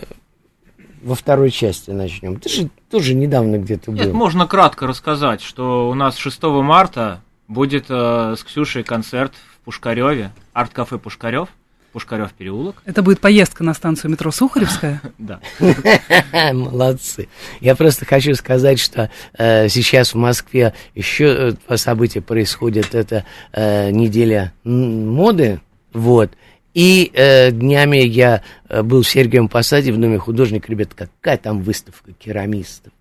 во 1.01 1.15
второй 1.15 1.51
части 1.51 1.91
начнем. 1.91 2.39
Ты 2.39 2.49
же 2.49 2.69
тоже 2.89 3.13
недавно 3.13 3.57
где-то 3.57 3.91
Нет, 3.91 4.07
был. 4.07 4.13
можно 4.13 4.47
кратко 4.47 4.87
рассказать, 4.87 5.41
что 5.41 5.89
у 5.89 5.93
нас 5.95 6.15
6 6.17 6.41
марта 6.43 7.21
будет 7.49 7.87
э, 7.89 8.35
с 8.37 8.43
Ксюшей 8.43 8.83
концерт 8.83 9.33
в 9.55 9.65
Пушкареве, 9.65 10.31
арт-кафе 10.53 10.97
Пушкарев, 10.97 11.49
Пушкарев 11.91 12.33
переулок. 12.33 12.81
Это 12.85 13.01
будет 13.01 13.19
поездка 13.19 13.63
на 13.63 13.73
станцию 13.73 14.11
метро 14.11 14.31
Сухаревская. 14.31 15.01
Да. 15.17 15.39
Молодцы. 16.53 17.27
Я 17.59 17.75
просто 17.75 18.05
хочу 18.05 18.33
сказать, 18.35 18.79
что 18.79 19.09
э, 19.37 19.67
сейчас 19.69 20.13
в 20.13 20.17
Москве 20.17 20.73
еще 20.95 21.25
э, 21.25 21.51
два 21.67 21.77
события 21.77 22.21
происходят. 22.21 22.95
Это 22.95 23.25
э, 23.51 23.91
неделя 23.91 24.53
моды, 24.63 25.59
вот. 25.93 26.31
И 26.73 27.11
э, 27.13 27.51
днями 27.51 27.97
я 27.97 28.43
э, 28.69 28.83
был 28.83 29.01
в 29.01 29.09
Сергиевом 29.09 29.49
Посаде 29.49 29.91
в 29.91 29.99
Доме 29.99 30.17
художника. 30.17 30.71
Ребят, 30.71 30.93
какая 30.93 31.37
там 31.37 31.61
выставка 31.61 32.13
керамистов. 32.13 32.93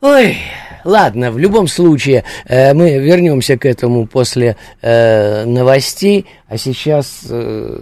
Ой, 0.00 0.36
ладно, 0.84 1.30
в 1.32 1.38
любом 1.38 1.68
случае, 1.68 2.24
э, 2.46 2.74
мы 2.74 2.98
вернемся 2.98 3.56
к 3.56 3.64
этому 3.64 4.06
после 4.06 4.56
э, 4.82 5.44
новостей, 5.44 6.26
а 6.48 6.58
сейчас 6.58 7.22
э, 7.28 7.80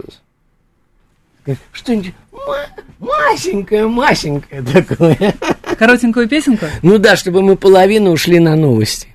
что-нибудь 1.73 2.13
ма- 2.31 2.67
масенькое, 2.99 3.87
масенькое 3.87 4.61
такое. 4.63 5.35
Коротенькую 5.77 6.27
песенку? 6.29 6.65
Ну 6.81 6.97
да, 6.97 7.15
чтобы 7.15 7.41
мы 7.41 7.57
половину 7.57 8.11
ушли 8.11 8.39
на 8.39 8.55
новости. 8.55 9.09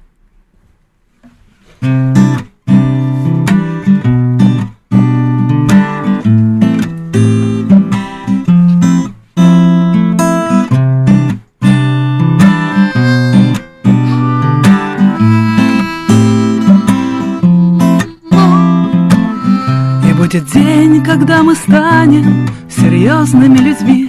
Будет 20.30 20.52
день, 20.52 21.02
когда 21.02 21.42
мы 21.42 21.54
станем 21.56 22.48
серьезными 22.68 23.58
людьми, 23.58 24.08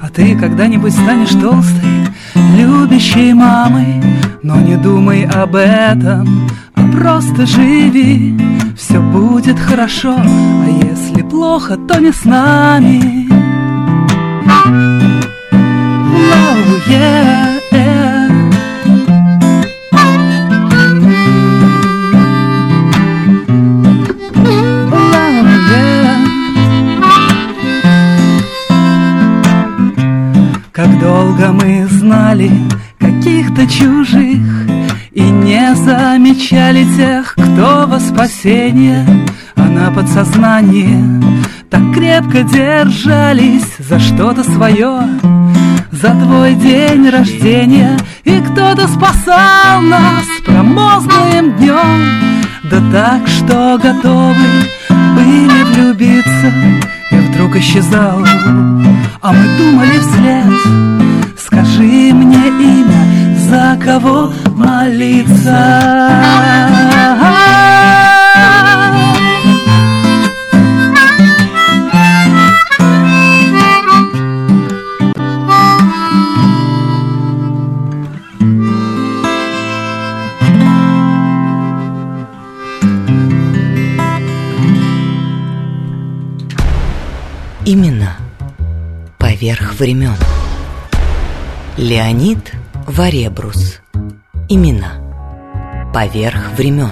А 0.00 0.08
ты 0.08 0.36
когда-нибудь 0.36 0.92
станешь 0.92 1.30
толстой, 1.30 2.06
любящей 2.56 3.32
мамой. 3.32 4.02
Но 4.42 4.60
не 4.60 4.76
думай 4.76 5.24
об 5.24 5.56
этом, 5.56 6.48
а 6.74 6.82
просто 6.92 7.46
живи. 7.46 8.38
Все 8.76 9.00
будет 9.00 9.58
хорошо, 9.58 10.14
а 10.16 10.68
если 10.84 11.22
плохо, 11.22 11.76
то 11.76 11.98
не 12.00 12.12
с 12.12 12.24
нами. 12.24 13.28
Oh, 16.30 16.82
yeah. 16.88 17.27
Чужих 33.78 34.66
И 35.12 35.22
не 35.22 35.74
замечали 35.74 36.84
тех, 36.96 37.34
кто 37.34 37.86
во 37.86 38.00
спасение. 38.00 39.06
А 39.56 39.62
на 39.62 39.90
подсознание 39.90 41.04
так 41.70 41.82
крепко 41.94 42.42
держались 42.42 43.76
За 43.78 43.98
что-то 43.98 44.42
свое, 44.44 45.02
за 45.92 46.10
твой 46.10 46.54
день 46.54 47.08
рождения. 47.10 47.96
И 48.24 48.40
кто-то 48.40 48.88
спасал 48.88 49.82
нас 49.82 50.24
промозглым 50.44 51.52
днем. 51.58 51.98
Да 52.70 52.80
так, 52.92 53.28
что 53.28 53.78
готовы 53.82 54.48
были 55.14 55.64
влюбиться 55.72 56.52
И 57.10 57.16
вдруг 57.16 57.56
исчезал. 57.56 58.24
А 59.20 59.32
мы 59.32 59.58
думали 59.58 59.98
вслед 59.98 60.98
Скажи 61.50 62.12
мне 62.12 62.48
имя, 62.48 63.17
за 63.48 63.78
кого 63.82 64.32
молиться 64.54 65.58
Имена 87.70 88.16
поверх 89.18 89.74
времен. 89.74 90.16
Леонид 91.76 92.57
Варебрус. 92.88 93.80
Имена 94.48 95.90
поверх 95.92 96.52
времен. 96.56 96.90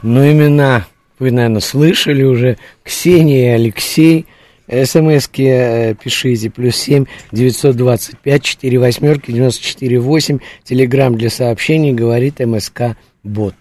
Ну, 0.00 0.26
имена 0.26 0.86
вы, 1.18 1.30
наверное, 1.30 1.60
слышали 1.60 2.22
уже. 2.22 2.56
Ксения 2.82 3.52
и 3.52 3.54
Алексей. 3.54 4.26
СМСки 4.66 5.44
э, 5.46 5.94
пишите. 5.94 6.48
Плюс 6.48 6.76
семь 6.76 7.04
девятьсот 7.32 7.76
двадцать 7.76 8.18
пять 8.18 8.44
четыре 8.44 8.78
восьмерки 8.78 9.30
девяносто 9.30 9.62
четыре 9.62 9.98
восемь. 10.00 10.38
Телеграмм 10.64 11.16
для 11.16 11.28
сообщений 11.28 11.92
говорит 11.92 12.40
МСК 12.40 12.96
Бот. 13.22 13.54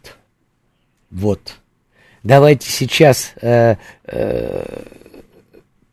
Вот. 1.11 1.55
Давайте 2.23 2.69
сейчас 2.69 3.33
э, 3.41 3.75
э, 4.05 4.83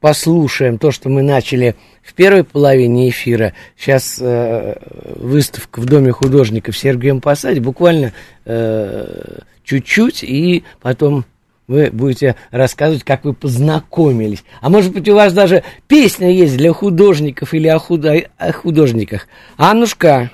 послушаем 0.09 0.77
то, 0.77 0.90
что 0.90 1.09
мы 1.09 1.23
начали 1.23 1.77
в 2.03 2.12
первой 2.12 2.45
половине 2.45 3.09
эфира. 3.09 3.55
Сейчас 3.75 4.19
э, 4.21 4.75
выставка 5.17 5.81
в 5.81 5.87
Доме 5.87 6.12
художников 6.12 6.75
в 6.75 6.79
Сергиевом 6.79 7.23
Посаде. 7.23 7.62
Буквально 7.62 8.12
э, 8.45 9.38
чуть-чуть, 9.64 10.23
и 10.23 10.62
потом 10.83 11.25
вы 11.69 11.88
будете 11.90 12.37
рассказывать, 12.51 13.03
как 13.03 13.25
вы 13.25 13.33
познакомились. 13.33 14.45
А 14.61 14.69
может 14.69 14.93
быть, 14.93 15.09
у 15.09 15.14
вас 15.14 15.33
даже 15.33 15.62
песня 15.88 16.31
есть 16.31 16.59
для 16.59 16.75
художников 16.75 17.55
или 17.55 17.69
о, 17.69 17.79
худо- 17.79 18.29
о 18.37 18.53
художниках. 18.53 19.27
Аннушка, 19.57 20.31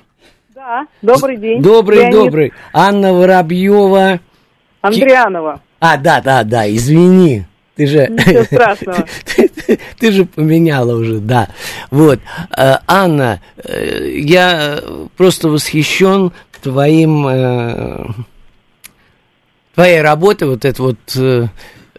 Да, 0.53 0.89
добрый 1.01 1.37
день. 1.37 1.63
добрый, 1.63 1.99
Леонид 1.99 2.15
добрый. 2.17 2.53
Анна 2.73 3.13
Воробьева. 3.15 4.19
Андрианова. 4.81 5.61
А, 5.79 5.97
да, 5.97 6.21
да, 6.21 6.43
да, 6.43 6.69
извини. 6.69 7.45
Ты 7.81 7.87
же... 7.87 8.09
Ничего 8.11 8.45
страшного. 8.45 9.07
Ты, 9.25 9.49
ты- 9.49 9.79
ты 9.99 10.13
же 10.13 10.27
поменяла 10.27 10.97
уже, 10.97 11.19
да. 11.19 11.49
Вот. 11.91 12.21
Э, 12.55 12.75
Анна, 12.87 13.41
э, 13.57 14.11
я 14.19 14.81
просто 15.17 15.49
восхищен 15.49 16.31
твоим... 16.61 17.27
э, 17.27 18.07
твоей 19.75 20.03
работой, 20.03 20.49
вот 20.49 20.67
это 20.67 20.83
вот... 20.83 20.99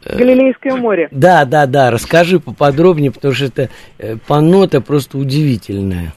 Галилейское 0.05 0.75
море. 0.75 1.07
Да, 1.09 1.45
да, 1.45 1.65
да, 1.65 1.89
расскажи 1.89 2.39
поподробнее, 2.39 3.09
потому 3.11 3.33
что 3.33 3.45
это 3.45 3.69
панно-то 4.27 4.81
просто 4.81 5.17
удивительное. 5.17 6.13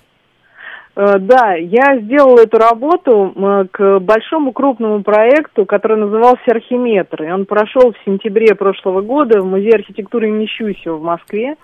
Э, 0.96 1.18
Да, 1.18 1.54
я 1.54 1.98
сделала 2.00 2.40
эту 2.42 2.59
работу 2.59 3.33
м, 3.35 3.68
к 3.68 3.98
большому 4.00 4.52
крупному 4.52 5.02
проекту, 5.02 5.66
который 5.66 5.96
назывался 5.98 6.42
«Архиметр». 6.48 7.24
И 7.24 7.30
он 7.30 7.46
прошел 7.46 7.92
в 7.92 8.04
сентябре 8.04 8.54
прошлого 8.54 9.00
года 9.00 9.40
в 9.40 9.46
Музее 9.46 9.74
архитектуры 9.74 10.28
имени 10.28 10.46
Щусева 10.46 10.96
в 10.96 11.02
Москве. 11.02 11.57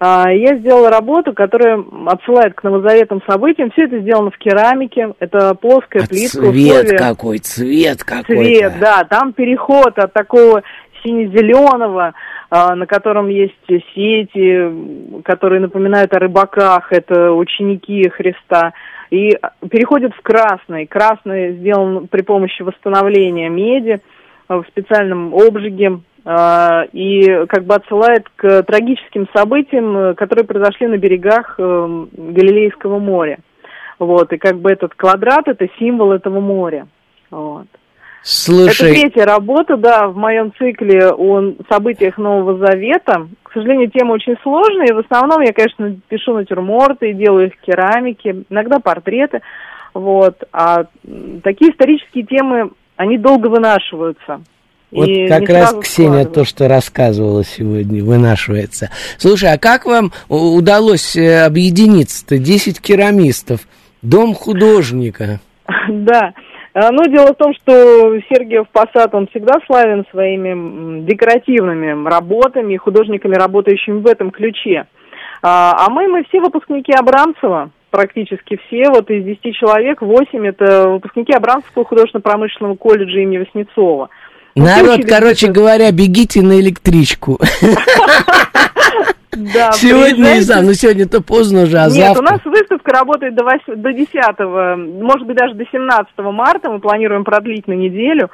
А, 0.00 0.30
Я 0.30 0.56
сделала 0.58 0.90
работу, 0.90 1.32
которая 1.32 1.82
отсылает 2.06 2.54
к 2.54 2.62
новозаветным 2.64 3.22
событиям. 3.28 3.70
Все 3.70 3.84
это 3.84 3.98
сделано 4.00 4.30
в 4.30 4.38
керамике. 4.38 5.14
Это 5.18 5.54
плоская 5.54 6.02
А 6.02 6.06
плитка. 6.06 6.38
цвет 6.38 6.84
условия- 6.84 6.98
какой, 6.98 7.38
цвет 7.38 8.04
какой. 8.04 8.36
Цвет, 8.36 8.72
да. 8.80 9.04
Там 9.08 9.32
переход 9.32 9.98
от 9.98 10.12
такого 10.12 10.62
сине-зеленого, 11.02 12.12
на 12.54 12.86
котором 12.86 13.28
есть 13.28 13.54
сети, 13.94 15.22
которые 15.22 15.60
напоминают 15.60 16.14
о 16.14 16.18
рыбаках. 16.20 16.92
Это 16.92 17.32
ученики 17.32 18.08
Христа. 18.08 18.72
И 19.10 19.30
переходит 19.70 20.14
в 20.14 20.22
красный. 20.22 20.86
Красный 20.86 21.52
сделан 21.56 22.08
при 22.08 22.22
помощи 22.22 22.62
восстановления 22.62 23.48
меди 23.48 24.00
а, 24.48 24.58
в 24.58 24.66
специальном 24.68 25.34
обжиге 25.34 26.00
а, 26.24 26.84
и 26.92 27.46
как 27.46 27.64
бы 27.64 27.74
отсылает 27.74 28.28
к 28.36 28.62
трагическим 28.62 29.28
событиям, 29.34 29.96
э, 29.96 30.14
которые 30.14 30.44
произошли 30.44 30.86
на 30.86 30.96
берегах 30.96 31.54
э, 31.58 32.06
Галилейского 32.12 32.98
моря. 32.98 33.38
Вот, 33.98 34.32
и 34.32 34.38
как 34.38 34.58
бы 34.58 34.72
этот 34.72 34.94
квадрат 34.94 35.46
это 35.48 35.68
символ 35.78 36.12
этого 36.12 36.40
моря. 36.40 36.88
Вот. 37.30 37.66
Слушай, 38.26 38.92
Это 38.92 39.00
третья 39.00 39.26
работа, 39.26 39.76
да, 39.76 40.08
в 40.08 40.16
моем 40.16 40.50
цикле 40.56 41.10
о 41.10 41.52
событиях 41.68 42.16
Нового 42.16 42.56
Завета. 42.56 43.28
К 43.42 43.52
сожалению, 43.52 43.90
тема 43.90 44.12
очень 44.12 44.36
сложная, 44.42 44.86
и 44.86 44.92
в 44.92 44.98
основном 45.00 45.42
я, 45.42 45.52
конечно, 45.52 45.94
пишу 46.08 46.32
натюрморты, 46.32 47.12
делаю 47.12 47.48
их 47.48 47.52
в 47.54 47.60
керамике, 47.60 48.44
иногда 48.48 48.78
портреты, 48.78 49.42
вот. 49.92 50.42
А 50.52 50.86
такие 51.42 51.70
исторические 51.70 52.24
темы, 52.24 52.70
они 52.96 53.18
долго 53.18 53.48
вынашиваются. 53.48 54.40
Вот 54.90 55.06
и 55.06 55.26
как 55.26 55.48
раз 55.50 55.74
Ксения 55.82 56.24
то, 56.24 56.44
что 56.44 56.66
рассказывала 56.66 57.44
сегодня, 57.44 58.02
вынашивается. 58.02 58.90
Слушай, 59.18 59.52
а 59.52 59.58
как 59.58 59.84
вам 59.84 60.12
у- 60.30 60.56
удалось 60.56 61.14
э, 61.14 61.44
объединиться-то? 61.44 62.38
Десять 62.38 62.80
керамистов, 62.80 63.60
дом 64.00 64.32
художника. 64.34 65.40
Да. 65.88 66.32
А, 66.74 66.90
Ну, 66.90 67.04
дело 67.06 67.32
в 67.32 67.36
том, 67.36 67.54
что 67.54 68.18
Сергиев 68.28 68.68
Посад, 68.70 69.14
он 69.14 69.28
всегда 69.28 69.60
славен 69.66 70.04
своими 70.10 71.06
декоративными 71.06 72.08
работами, 72.08 72.76
художниками, 72.76 73.36
работающими 73.36 74.00
в 74.00 74.06
этом 74.06 74.30
ключе. 74.30 74.86
А 75.42 75.86
а 75.86 75.90
мы, 75.90 76.08
мы 76.08 76.24
все 76.24 76.40
выпускники 76.40 76.92
Абрамцева, 76.92 77.70
практически 77.90 78.58
все, 78.66 78.90
вот 78.90 79.08
из 79.10 79.24
10 79.24 79.54
человек, 79.54 80.02
8 80.02 80.46
это 80.46 80.88
выпускники 80.88 81.32
Абрамцевского 81.32 81.84
художественно-промышленного 81.84 82.74
колледжа 82.76 83.20
имени 83.20 83.38
Васнецова. 83.38 84.08
Ну, 84.56 84.64
Народ, 84.64 85.00
короче 85.06 85.48
говоря, 85.48 85.90
бегите 85.92 86.42
на 86.42 86.58
электричку. 86.60 87.38
Да, 89.36 89.72
Сегодня 89.72 90.14
приезжайте. 90.14 90.42
завтра. 90.42 90.66
Ну, 90.66 90.72
сегодня-то 90.74 91.22
поздно 91.22 91.62
уже, 91.62 91.78
а 91.78 91.88
Нет, 91.88 91.92
у 91.92 92.14
завтра... 92.14 92.22
нас 92.22 92.40
выставка 92.44 92.92
работает 92.92 93.34
до, 93.34 93.44
8, 93.44 93.74
до 93.76 93.92
10, 93.92 95.02
может 95.02 95.26
быть, 95.26 95.36
даже 95.36 95.54
до 95.54 95.64
17 95.70 96.12
марта. 96.18 96.70
Мы 96.70 96.80
планируем 96.80 97.24
продлить 97.24 97.66
на 97.68 97.72
неделю. 97.72 98.30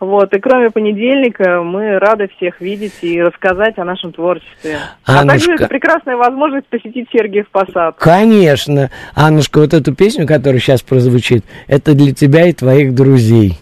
Вот, 0.00 0.34
и 0.34 0.40
кроме 0.40 0.70
понедельника 0.70 1.62
мы 1.62 1.96
рады 2.00 2.28
всех 2.36 2.60
видеть 2.60 2.94
и 3.02 3.22
рассказать 3.22 3.78
о 3.78 3.84
нашем 3.84 4.12
творчестве. 4.12 4.78
А 5.06 5.24
также 5.24 5.46
Аннушка. 5.46 5.52
это 5.52 5.68
прекрасная 5.68 6.16
возможность 6.16 6.66
посетить 6.66 7.08
Сергиев 7.12 7.48
Посад. 7.50 7.94
Конечно. 7.98 8.90
Аннушка, 9.14 9.60
вот 9.60 9.72
эту 9.72 9.94
песню, 9.94 10.26
которая 10.26 10.58
сейчас 10.58 10.82
прозвучит, 10.82 11.44
это 11.68 11.94
для 11.94 12.12
тебя 12.12 12.48
и 12.48 12.52
твоих 12.52 12.96
друзей. 12.96 13.60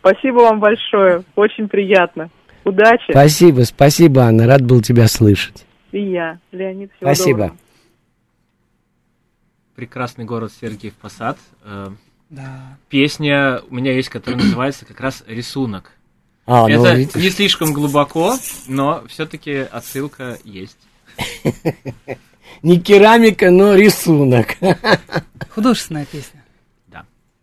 Спасибо 0.00 0.38
вам 0.38 0.58
большое, 0.58 1.22
очень 1.36 1.68
приятно. 1.68 2.30
Удачи. 2.64 3.10
Спасибо, 3.10 3.60
спасибо, 3.60 4.22
Анна, 4.22 4.48
рад 4.48 4.62
был 4.62 4.82
тебя 4.82 5.06
слышать. 5.06 5.66
И 5.92 6.00
я, 6.10 6.38
Леонид, 6.52 6.90
всего 6.96 7.14
Спасибо. 7.14 7.38
доброго. 7.38 7.58
Прекрасный 9.74 10.24
город 10.24 10.52
Сергиев 10.60 10.94
Посад. 10.94 11.38
Э, 11.64 11.88
Да. 12.28 12.76
Песня 12.88 13.60
у 13.70 13.74
меня 13.74 13.92
есть, 13.92 14.08
которая 14.08 14.40
называется 14.40 14.84
как 14.86 15.00
раз 15.00 15.24
«Рисунок». 15.26 15.92
А, 16.46 16.66
ну, 16.68 16.84
Это 16.84 16.94
видишь. 16.94 17.14
не 17.14 17.30
слишком 17.30 17.72
глубоко, 17.72 18.36
но 18.66 19.04
все-таки 19.08 19.52
отсылка 19.70 20.38
есть. 20.44 20.78
Не 22.62 22.80
керамика, 22.80 23.50
но 23.50 23.74
рисунок. 23.74 24.56
Художественная 25.50 26.06
песня. 26.06 26.42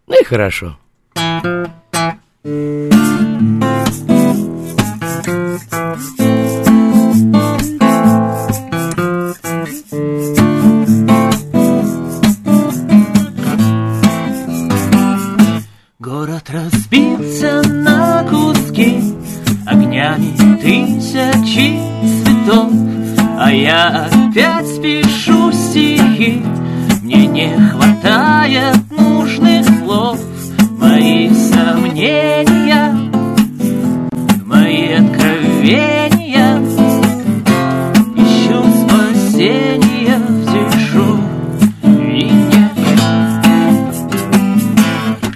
Ну 0.07 0.21
и 0.21 0.23
хорошо. 0.23 0.77
Город 1.15 1.69
разбился 17.37 17.61
на 17.73 18.23
куски 18.23 19.01
Огнями 19.65 20.33
тысячи 20.61 21.77
цветов. 22.23 22.71
А 23.39 23.51
я 23.51 24.07
опять 24.07 24.81
пишу 24.81 25.51
стихи 25.51 26.41
Мне 27.03 27.27
не 27.27 27.57
хватает 27.69 28.77
нужных 28.89 29.65
слов. 29.79 30.19
Мои 30.79 31.29
сомнения 31.29 32.93
Мои 34.45 34.93
откровения 34.93 36.59
Ищу 38.15 38.63
спасения 38.83 40.17
в 40.17 40.45
тишине 40.45 40.77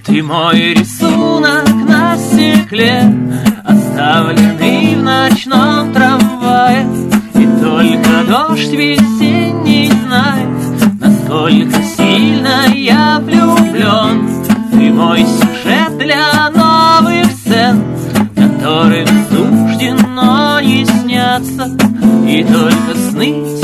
ты 0.03 0.21
мой 0.21 0.73
рисунок 0.73 1.80
стекле, 2.41 3.03
оставленный 3.63 4.95
в 4.95 5.03
ночном 5.03 5.93
трамвае. 5.93 6.87
И 7.35 7.45
только 7.61 8.23
дождь 8.27 8.71
весенний 8.71 9.91
знает, 10.05 10.49
насколько 10.99 11.83
сильно 11.83 12.73
я 12.73 13.19
влюблен. 13.19 14.27
Ты 14.71 14.91
мой 14.91 15.19
сюжет 15.19 15.97
для 15.99 16.49
новых 16.49 17.25
сцен, 17.31 17.83
которым 18.35 19.07
суждено 19.29 20.59
не 20.61 20.85
снятся. 20.85 21.69
И 22.27 22.43
только 22.43 22.97
сны 23.11 23.60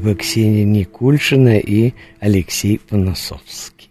Спасибо, 0.00 0.14
Ксения 0.18 0.64
Никульшина 0.64 1.58
и 1.58 1.92
Алексей 2.20 2.78
Поносовский. 2.78 3.90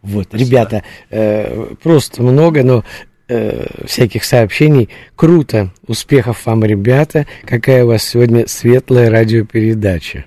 Вот, 0.00 0.28
Спасибо. 0.28 0.48
ребята, 0.50 0.84
э, 1.10 1.74
просто 1.82 2.22
много, 2.22 2.62
но 2.64 2.82
э, 3.28 3.66
всяких 3.86 4.24
сообщений. 4.24 4.88
Круто. 5.16 5.70
Успехов 5.86 6.46
вам, 6.46 6.64
ребята. 6.64 7.26
Какая 7.44 7.84
у 7.84 7.88
вас 7.88 8.02
сегодня 8.04 8.46
светлая 8.48 9.10
радиопередача. 9.10 10.24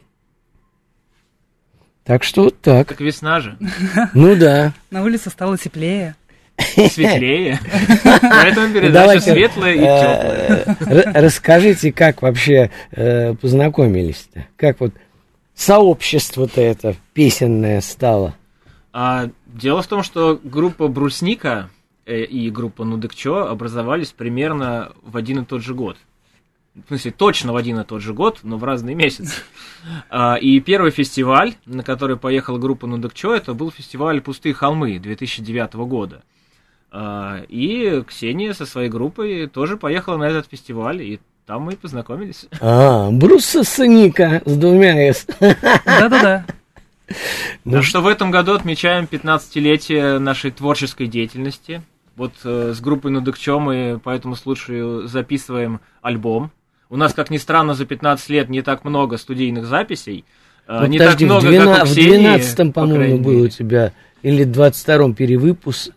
Так 2.04 2.24
что 2.24 2.44
вот 2.44 2.62
так. 2.62 2.90
Так 2.90 3.02
весна 3.02 3.40
же, 3.40 3.58
Ну 4.14 4.36
да. 4.36 4.74
На 4.92 5.04
улице 5.04 5.30
стало 5.32 5.58
теплее. 5.58 6.16
светлее. 6.92 7.60
Поэтому 8.22 8.72
передача 8.74 8.94
Давайте, 8.94 9.32
светлая 9.34 9.74
и 9.74 9.78
теплая. 9.78 10.66
э, 10.80 11.00
р- 11.08 11.12
Расскажите, 11.16 11.92
как 11.92 12.22
вообще 12.22 12.70
э, 12.92 13.34
познакомились-то? 13.36 14.46
Как 14.58 14.80
вот 14.80 14.94
сообщество-то 15.56 16.62
это 16.62 16.96
песенное 17.14 17.82
стало? 17.82 18.36
А, 18.92 19.30
дело 19.48 19.82
в 19.82 19.88
том, 19.88 20.04
что 20.04 20.40
группа 20.44 20.88
Брусника 20.88 21.70
э, 22.06 22.24
и 22.24 22.50
группа 22.50 22.84
Нудыкчо 22.84 23.50
образовались 23.50 24.12
примерно 24.12 24.94
в 25.02 25.18
один 25.18 25.42
и 25.42 25.46
тот 25.46 25.64
же 25.64 25.74
год. 25.74 25.98
В 26.76 26.88
смысле, 26.88 27.12
точно 27.12 27.54
в 27.54 27.56
один 27.56 27.80
и 27.80 27.84
тот 27.84 28.02
же 28.02 28.14
год, 28.14 28.40
но 28.42 28.58
в 28.58 28.64
разные 28.64 28.96
месяцы. 28.96 29.36
А, 30.10 30.36
И 30.36 30.60
первый 30.60 30.92
фестиваль, 30.92 31.56
на 31.66 31.84
который 31.84 32.18
поехала 32.18 32.58
группа 32.58 32.88
Нудыкчо, 32.88 33.34
это 33.34 33.54
был 33.54 33.70
фестиваль 33.70 34.22
«Пустые 34.22 34.54
холмы» 34.54 34.98
2009 34.98 35.74
года. 35.74 36.24
А, 36.92 37.44
И 37.48 38.02
Ксения 38.08 38.54
со 38.54 38.66
своей 38.66 38.90
группой 38.90 39.48
тоже 39.48 39.78
поехала 39.78 40.18
на 40.18 40.24
этот 40.24 40.48
фестиваль, 40.50 41.02
и 41.04 41.20
там 41.46 41.64
мы 41.64 41.74
и 41.74 41.76
познакомились. 41.76 42.46
А, 42.62 43.10
Бруса 43.12 43.64
Саника 43.64 44.42
с 44.46 44.56
двумя 44.56 44.96
«с». 45.12 45.26
Да-да-да. 45.40 46.46
Ну 47.66 47.82
что 47.84 48.02
в 48.02 48.08
этом 48.08 48.32
году 48.32 48.54
отмечаем 48.54 49.06
15-летие 49.12 50.20
нашей 50.20 50.52
творческой 50.52 51.08
деятельности. 51.08 51.82
Вот 52.16 52.32
э, 52.44 52.74
с 52.76 52.80
группой 52.80 53.12
Нудыкчо 53.12 53.60
мы 53.60 54.00
по 54.04 54.10
этому 54.12 54.36
случаю 54.36 55.08
записываем 55.08 55.80
альбом. 56.02 56.52
У 56.90 56.96
нас, 56.96 57.14
как 57.14 57.30
ни 57.30 57.38
странно, 57.38 57.74
за 57.74 57.86
15 57.86 58.30
лет 58.30 58.50
не 58.50 58.62
так 58.62 58.86
много 58.86 59.18
студийных 59.18 59.66
записей. 59.66 60.26
э, 60.68 60.80
Ну, 60.82 60.86
не 60.88 60.98
подожди, 61.00 61.26
так 61.26 61.32
много, 61.32 61.46
в, 61.46 61.50
двена- 61.50 61.76
как 61.76 61.84
у 61.84 61.88
в 61.88 61.92
Ксении, 61.92 62.36
12-м, 62.38 62.68
по 62.72 62.82
по-моему, 62.82 62.96
крайней 63.00 63.20
был 63.20 63.42
у 63.42 63.48
тебя, 63.48 63.92
или 64.24 64.46
в 64.46 64.52
22-м 64.52 65.14
перевыпуск. 65.14 65.92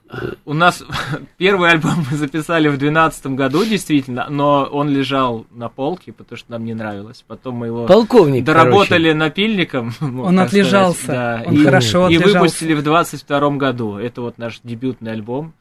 У 0.44 0.52
нас 0.52 0.84
первый 1.38 1.70
альбом 1.70 2.04
мы 2.10 2.16
записали 2.16 2.66
в 2.68 2.76
2012 2.76 3.26
году, 3.28 3.64
действительно, 3.64 4.26
но 4.28 4.64
он 4.64 4.90
лежал 4.90 5.46
на 5.52 5.68
полке, 5.68 6.12
потому 6.12 6.36
что 6.36 6.50
нам 6.50 6.64
не 6.64 6.74
нравилось. 6.74 7.24
Потом 7.26 7.54
мы 7.54 7.66
его 7.66 7.86
Полковник, 7.86 8.44
доработали 8.44 9.12
напильником. 9.12 9.94
ну, 10.00 10.24
Он 10.24 10.36
так 10.36 10.48
сказать, 10.48 10.66
отлежался, 10.66 11.06
да, 11.06 11.42
он 11.46 11.54
и, 11.54 11.64
хорошо 11.64 12.08
и 12.08 12.16
отлежался. 12.16 12.38
выпустили 12.40 12.74
в 12.74 12.82
22 12.82 13.50
году. 13.52 13.96
Это 13.96 14.20
вот 14.20 14.38
наш 14.38 14.60
дебютный 14.64 15.12
альбом, 15.12 15.54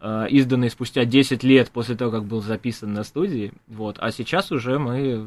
э, 0.00 0.26
изданный 0.30 0.70
спустя 0.70 1.04
10 1.04 1.42
лет 1.42 1.70
после 1.70 1.96
того, 1.96 2.12
как 2.12 2.24
был 2.24 2.40
записан 2.40 2.92
на 2.92 3.02
студии. 3.02 3.52
Вот. 3.66 3.96
А 3.98 4.12
сейчас 4.12 4.52
уже 4.52 4.78
мы 4.78 5.26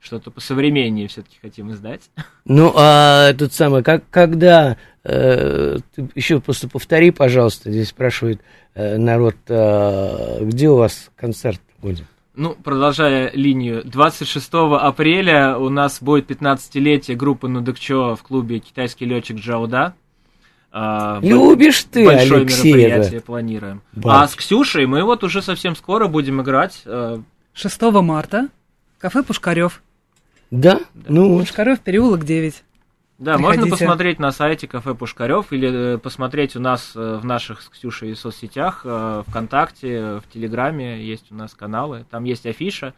что-то 0.00 0.30
посовременнее 0.30 1.08
все-таки 1.08 1.36
хотим 1.40 1.70
издать. 1.72 2.10
Ну, 2.44 2.72
а 2.74 3.32
тут 3.34 3.52
самое, 3.52 3.84
как, 3.84 4.02
когда, 4.10 4.76
э, 5.04 5.76
еще 6.14 6.40
просто 6.40 6.68
повтори, 6.68 7.10
пожалуйста, 7.10 7.70
здесь 7.70 7.88
спрашивает 7.88 8.40
э, 8.74 8.96
народ, 8.96 9.36
э, 9.48 10.38
где 10.42 10.68
у 10.70 10.76
вас 10.76 11.10
концерт 11.16 11.60
будет? 11.80 12.04
Ну, 12.34 12.54
продолжая 12.54 13.30
линию, 13.34 13.82
26 13.84 14.48
апреля 14.80 15.58
у 15.58 15.68
нас 15.68 16.00
будет 16.00 16.30
15-летие 16.30 17.14
группы 17.14 17.48
Нудыкчо 17.48 18.16
в 18.16 18.22
клубе 18.22 18.60
«Китайский 18.60 19.04
летчик 19.04 19.36
Джауда». 19.38 19.94
А, 20.72 21.18
Любишь 21.20 21.84
ты, 21.90 22.06
Большое 22.06 22.42
Алексей, 22.42 22.72
мероприятие 22.72 23.16
это? 23.18 23.26
планируем. 23.26 23.82
Бать. 23.92 24.22
А 24.22 24.28
с 24.28 24.36
Ксюшей 24.36 24.86
мы 24.86 25.02
вот 25.02 25.24
уже 25.24 25.42
совсем 25.42 25.74
скоро 25.74 26.06
будем 26.06 26.40
играть. 26.40 26.82
э, 26.84 27.18
6 27.52 27.82
марта. 28.00 28.48
Кафе 28.98 29.22
Пушкарев. 29.24 29.82
Да? 30.50 30.80
Ну, 30.94 31.32
вот. 31.34 31.40
Пушкарев, 31.40 31.80
переулок 31.80 32.24
9. 32.24 32.64
Да, 33.18 33.36
можно 33.36 33.62
Приходите. 33.62 33.84
посмотреть 33.84 34.18
на 34.18 34.32
сайте 34.32 34.66
кафе 34.66 34.94
Пушкарев 34.94 35.52
или 35.52 35.94
э, 35.94 35.98
посмотреть 35.98 36.56
у 36.56 36.60
нас 36.60 36.92
э, 36.94 37.18
в 37.22 37.24
наших 37.24 37.60
с 37.60 37.68
Ксюшей 37.68 38.16
соцсетях, 38.16 38.80
э, 38.84 39.22
ВКонтакте, 39.26 40.20
в 40.20 40.24
Телеграме 40.32 41.04
есть 41.04 41.30
у 41.30 41.34
нас 41.34 41.52
каналы, 41.52 42.06
там 42.10 42.24
есть 42.24 42.46
афиша, 42.46 42.94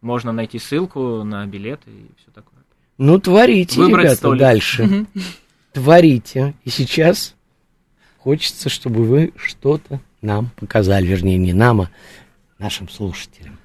можно 0.00 0.32
найти 0.32 0.58
ссылку 0.58 1.22
на 1.22 1.44
билеты 1.46 1.90
и 1.90 2.06
все 2.16 2.30
такое. 2.34 2.60
ну 2.96 3.20
творите, 3.20 3.78
Выбрать 3.78 4.04
ребята, 4.04 4.16
столик. 4.16 4.40
дальше. 4.40 5.06
Творите. 5.74 6.54
И 6.64 6.70
сейчас 6.70 7.34
хочется, 8.16 8.70
чтобы 8.70 9.04
вы 9.04 9.34
что-то 9.36 10.00
нам 10.22 10.50
показали, 10.56 11.06
вернее, 11.06 11.36
не 11.36 11.52
нам, 11.52 11.82
а 11.82 11.90
нашим 12.58 12.88
слушателям. 12.88 13.58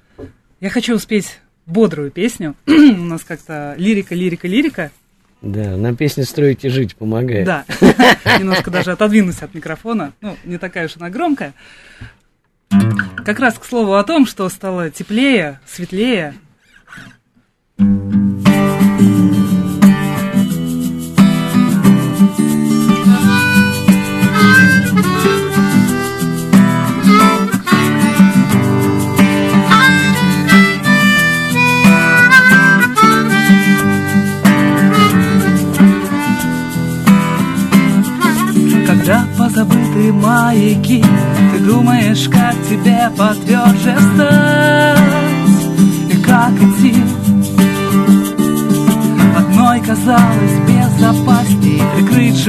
Я 0.60 0.68
хочу 0.68 0.94
успеть 0.96 1.40
бодрую 1.66 2.10
песню. 2.10 2.54
У 2.66 2.72
нас 2.72 3.22
как-то 3.22 3.74
лирика, 3.78 4.14
лирика, 4.14 4.48
лирика. 4.48 4.90
Да, 5.42 5.76
нам 5.76 5.94
песня 5.94 6.24
«Строить 6.24 6.64
и 6.64 6.70
жить» 6.70 6.96
помогает. 6.96 7.44
Да. 7.44 7.64
Немножко 8.38 8.70
даже 8.70 8.92
отодвинусь 8.92 9.42
от 9.42 9.54
микрофона. 9.54 10.14
Ну, 10.22 10.36
не 10.44 10.56
такая 10.56 10.86
уж 10.86 10.96
она 10.96 11.10
громкая. 11.10 11.52
Как 13.24 13.38
раз 13.38 13.58
к 13.58 13.64
слову 13.64 13.94
о 13.94 14.04
том, 14.04 14.26
что 14.26 14.48
стало 14.48 14.90
теплее, 14.90 15.60
светлее. 15.66 16.34
Когда 17.76 18.24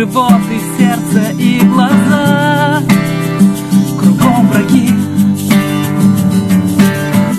живот 0.05 0.41
и 0.51 0.59
сердце 0.77 1.31
и 1.39 1.59
глаза. 1.61 2.81
Кругом 3.99 4.47
враги. 4.49 4.91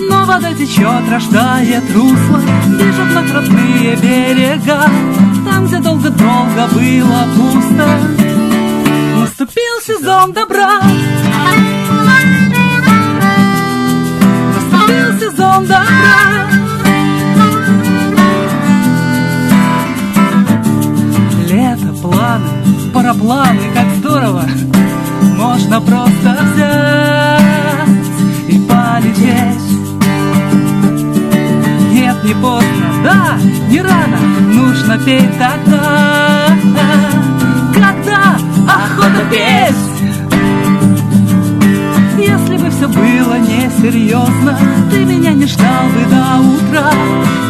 Но 0.09 0.25
вода 0.25 0.53
течет, 0.53 1.09
рождает 1.09 1.83
русло. 1.93 2.41
Бежит 2.77 3.13
на 3.13 3.33
родные 3.33 3.95
берега. 3.95 4.89
Там, 5.49 5.67
где 5.67 5.79
долго-долго 5.79 6.67
было 6.73 7.25
пусто. 7.35 7.87
Наступил 9.15 9.81
сезон 9.85 10.33
добра. 10.33 10.81
Наступил 14.53 15.19
сезон 15.19 15.65
добра 15.65 16.36
планы, 23.13 23.61
как 23.73 23.85
здорово. 23.99 24.43
Можно 25.37 25.81
просто 25.81 26.37
взять 26.53 27.97
и 28.49 28.59
полететь. 28.59 29.67
Нет, 31.91 32.23
не 32.23 32.33
поздно, 32.33 32.87
да, 33.03 33.37
не 33.69 33.81
рано. 33.81 34.17
Нужно 34.53 34.97
петь 34.99 35.37
тогда. 35.37 36.49
Когда 37.73 38.37
охота 38.67 39.25
петь? 39.29 39.75
Если 42.17 42.57
бы 42.57 42.69
все 42.71 42.87
было 42.87 43.37
несерьезно 43.37 44.57
Ты 44.89 45.05
меня 45.05 45.33
не 45.33 45.45
ждал 45.45 45.85
бы 45.85 46.03
до 46.09 46.39
утра. 46.41 46.91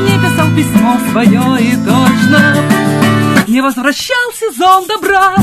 Не 0.01 0.19
писал 0.19 0.47
письмо 0.55 0.97
свое 1.09 1.41
и 1.61 1.75
точно 1.85 2.76
Не 3.57 3.61
возвращал 3.61 4.31
сезон 4.35 4.85
добра 4.85 5.35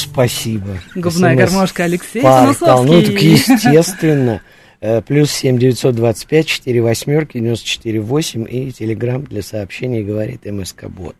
спасибо. 0.00 0.78
Губная 0.94 1.34
СМС 1.34 1.52
гармошка 1.52 1.84
Алексей 1.84 2.22
портал. 2.22 2.84
Ну, 2.84 3.02
так 3.02 3.20
естественно. 3.20 4.42
Э, 4.80 5.02
Плюс 5.02 5.30
семь 5.30 5.58
девятьсот 5.58 5.94
двадцать 5.94 6.26
пять 6.26 6.46
четыре 6.46 6.80
восьмерки 6.80 7.38
девяносто 7.38 7.66
четыре 7.66 8.00
восемь 8.00 8.46
и 8.48 8.72
телеграмм 8.72 9.24
для 9.24 9.42
сообщений 9.42 10.02
говорит 10.02 10.46
МСК 10.46 10.86
Бот. 10.88 11.16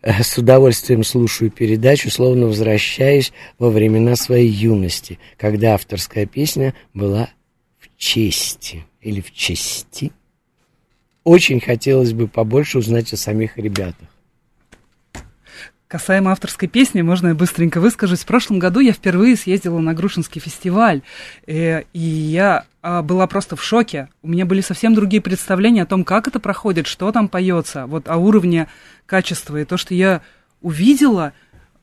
Э, 0.00 0.22
С 0.22 0.38
удовольствием 0.38 1.04
слушаю 1.04 1.50
передачу, 1.50 2.10
словно 2.10 2.46
возвращаясь 2.46 3.32
во 3.58 3.70
времена 3.70 4.16
своей 4.16 4.48
юности, 4.48 5.18
когда 5.36 5.74
авторская 5.74 6.26
песня 6.26 6.74
была 6.94 7.28
в 7.78 7.88
чести 7.98 8.84
или 9.02 9.20
в 9.20 9.32
чести. 9.32 10.12
Очень 11.22 11.60
хотелось 11.60 12.12
бы 12.12 12.28
побольше 12.28 12.78
узнать 12.78 13.12
о 13.12 13.16
самих 13.16 13.58
ребятах. 13.58 14.08
Касаемо 15.94 16.32
авторской 16.32 16.66
песни, 16.66 17.02
можно 17.02 17.28
я 17.28 17.34
быстренько 17.34 17.78
выскажусь. 17.78 18.22
В 18.22 18.26
прошлом 18.26 18.58
году 18.58 18.80
я 18.80 18.92
впервые 18.92 19.36
съездила 19.36 19.78
на 19.78 19.94
Грушинский 19.94 20.40
фестиваль, 20.40 21.02
э, 21.46 21.82
и 21.92 22.00
я 22.00 22.64
а, 22.82 23.00
была 23.00 23.28
просто 23.28 23.54
в 23.54 23.62
шоке. 23.62 24.08
У 24.20 24.26
меня 24.26 24.44
были 24.44 24.60
совсем 24.60 24.96
другие 24.96 25.22
представления 25.22 25.82
о 25.82 25.86
том, 25.86 26.02
как 26.02 26.26
это 26.26 26.40
проходит, 26.40 26.88
что 26.88 27.12
там 27.12 27.28
поется, 27.28 27.86
вот 27.86 28.08
о 28.08 28.16
уровне 28.16 28.66
качества. 29.06 29.56
И 29.58 29.64
то, 29.64 29.76
что 29.76 29.94
я 29.94 30.22
увидела, 30.62 31.32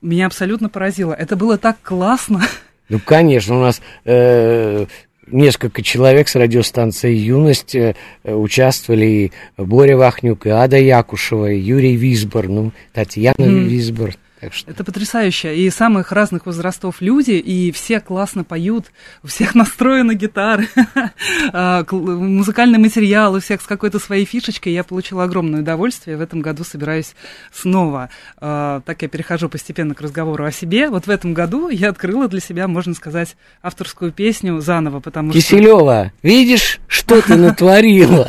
меня 0.02 0.26
абсолютно 0.26 0.68
поразило. 0.68 1.14
Это 1.14 1.34
было 1.34 1.56
так 1.56 1.78
классно. 1.82 2.42
Ну, 2.90 3.00
конечно, 3.02 3.56
у 3.56 3.62
нас 3.62 3.80
э, 4.04 4.84
несколько 5.26 5.82
человек 5.82 6.28
с 6.28 6.34
радиостанции 6.34 7.14
«Юность» 7.14 7.74
э, 7.74 7.94
участвовали, 8.24 9.06
и 9.06 9.32
Боря 9.56 9.96
Вахнюк, 9.96 10.46
и 10.46 10.50
Ада 10.50 10.78
Якушева, 10.78 11.50
и 11.50 11.58
Юрий 11.58 11.96
Висбор, 11.96 12.48
ну, 12.48 12.72
Татьяна 12.92 13.34
Мгм. 13.38 13.66
Висбор. 13.66 14.14
Так 14.42 14.54
что 14.54 14.72
Это 14.72 14.82
потрясающе. 14.82 15.56
И 15.56 15.70
самых 15.70 16.10
разных 16.10 16.46
возрастов 16.46 16.96
люди, 17.00 17.30
и 17.30 17.70
все 17.70 18.00
классно 18.00 18.42
поют, 18.42 18.86
у 19.22 19.28
всех 19.28 19.54
настроены 19.54 20.14
гитары, 20.14 20.68
а, 21.52 21.84
музыкальный 21.92 22.80
материал, 22.80 23.34
у 23.34 23.38
всех 23.38 23.62
с 23.62 23.66
какой-то 23.66 24.00
своей 24.00 24.24
фишечкой. 24.24 24.72
Я 24.72 24.82
получила 24.82 25.22
огромное 25.22 25.60
удовольствие. 25.60 26.16
В 26.16 26.20
этом 26.20 26.40
году 26.40 26.64
собираюсь 26.64 27.14
снова. 27.52 28.10
А, 28.36 28.80
Так 28.80 29.02
я 29.02 29.08
перехожу 29.08 29.48
постепенно 29.48 29.94
к 29.94 30.00
разговору 30.00 30.44
о 30.44 30.50
себе. 30.50 30.90
Вот 30.90 31.06
в 31.06 31.10
этом 31.10 31.34
году 31.34 31.68
я 31.68 31.90
открыла 31.90 32.26
для 32.26 32.40
себя, 32.40 32.66
можно 32.66 32.94
сказать, 32.94 33.36
авторскую 33.62 34.10
песню 34.10 34.60
заново, 34.60 34.98
потому 34.98 35.30
что... 35.30 35.40
Киселева, 35.40 36.10
видишь, 36.24 36.80
что 36.88 37.22
ты 37.22 37.36
натворила? 37.36 38.28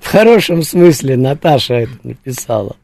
В 0.00 0.06
хорошем 0.08 0.62
смысле 0.62 1.18
Наташа 1.18 1.74
это 1.74 1.92
написала. 2.02 2.76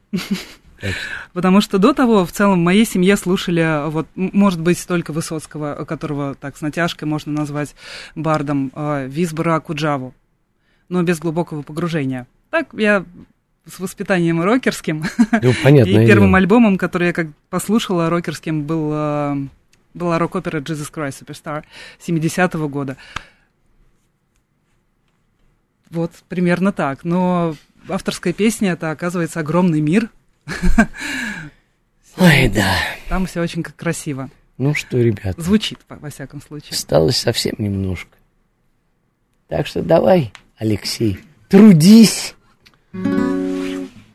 Потому 1.33 1.61
что 1.61 1.79
до 1.79 1.93
того 1.93 2.24
в 2.24 2.33
целом 2.33 2.61
в 2.61 2.64
моей 2.64 2.85
семье 2.85 3.16
слушали, 3.16 3.89
вот, 3.91 4.07
может 4.14 4.61
быть, 4.61 4.87
только 4.87 5.12
Высоцкого, 5.12 5.85
которого 5.85 6.35
так 6.35 6.57
с 6.57 6.61
натяжкой 6.61 7.09
можно 7.09 7.33
назвать 7.33 7.74
бардом, 8.14 8.70
а, 8.74 9.07
Висбора 9.07 9.59
Куджаву, 9.61 10.14
но 10.89 11.03
без 11.03 11.18
глубокого 11.18 11.62
погружения. 11.62 12.26
Так 12.51 12.68
я 12.72 13.05
с 13.66 13.79
воспитанием 13.79 14.41
рокерским. 14.41 15.05
Ну, 15.43 15.53
понятное 15.62 16.05
И 16.05 16.07
первым 16.07 16.31
дело. 16.31 16.39
альбомом, 16.39 16.79
который 16.79 17.09
я 17.09 17.12
как 17.12 17.29
послушала 17.51 18.09
рокерским, 18.09 18.62
был, 18.64 18.91
а, 18.93 19.37
была 19.95 20.18
рок-опера 20.18 20.61
Jesus 20.61 20.93
Christ 20.93 21.24
Superstar 21.24 21.64
70-го 22.07 22.68
года. 22.68 22.97
Вот, 25.91 26.12
примерно 26.29 26.72
так. 26.72 27.05
Но 27.05 27.57
авторская 27.89 28.33
песня 28.33 28.72
это, 28.72 28.91
оказывается, 28.91 29.41
огромный 29.41 29.81
мир. 29.81 30.11
Ой, 32.17 32.49
да. 32.49 32.77
Там 33.09 33.27
все 33.27 33.41
очень 33.41 33.63
как 33.63 33.77
красиво. 33.77 34.31
Ну 34.57 34.75
что, 34.75 34.99
ребята, 34.99 35.41
Звучит, 35.41 35.79
во, 35.89 35.97
во 35.97 36.11
всяком 36.11 36.43
случае. 36.43 36.71
осталось 36.73 37.17
совсем 37.17 37.55
немножко. 37.59 38.17
Так 39.47 39.67
что 39.67 39.83
давай, 39.83 40.33
Алексей, 40.57 41.21
трудись. 41.49 42.35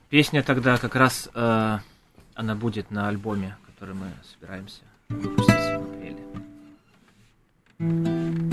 Песня 0.10 0.44
тогда 0.44 0.78
как 0.78 0.96
раз 0.96 1.30
э, 1.34 1.78
она 2.36 2.56
будет 2.56 2.92
на 2.92 3.08
альбоме, 3.08 3.56
который 3.66 3.96
мы 3.96 4.12
собираемся 4.34 4.82
выпустить 5.10 5.56
в 5.56 5.84
апреле. 7.80 8.53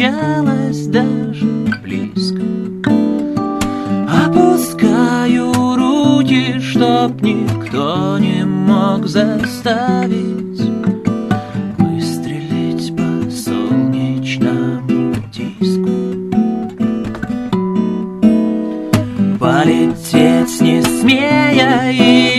Встречалось 0.00 0.86
даже 0.86 1.46
близко. 1.82 2.40
Опускаю 4.08 5.52
руки, 5.76 6.58
чтоб 6.58 7.20
никто 7.20 8.18
не 8.18 8.44
мог 8.46 9.06
заставить 9.06 10.60
Выстрелить 11.78 12.96
по 12.96 13.30
солнечному 13.30 15.14
диску. 15.32 15.90
Полететь 19.38 20.60
не 20.62 20.82
смея 20.82 21.90
и 21.90 22.29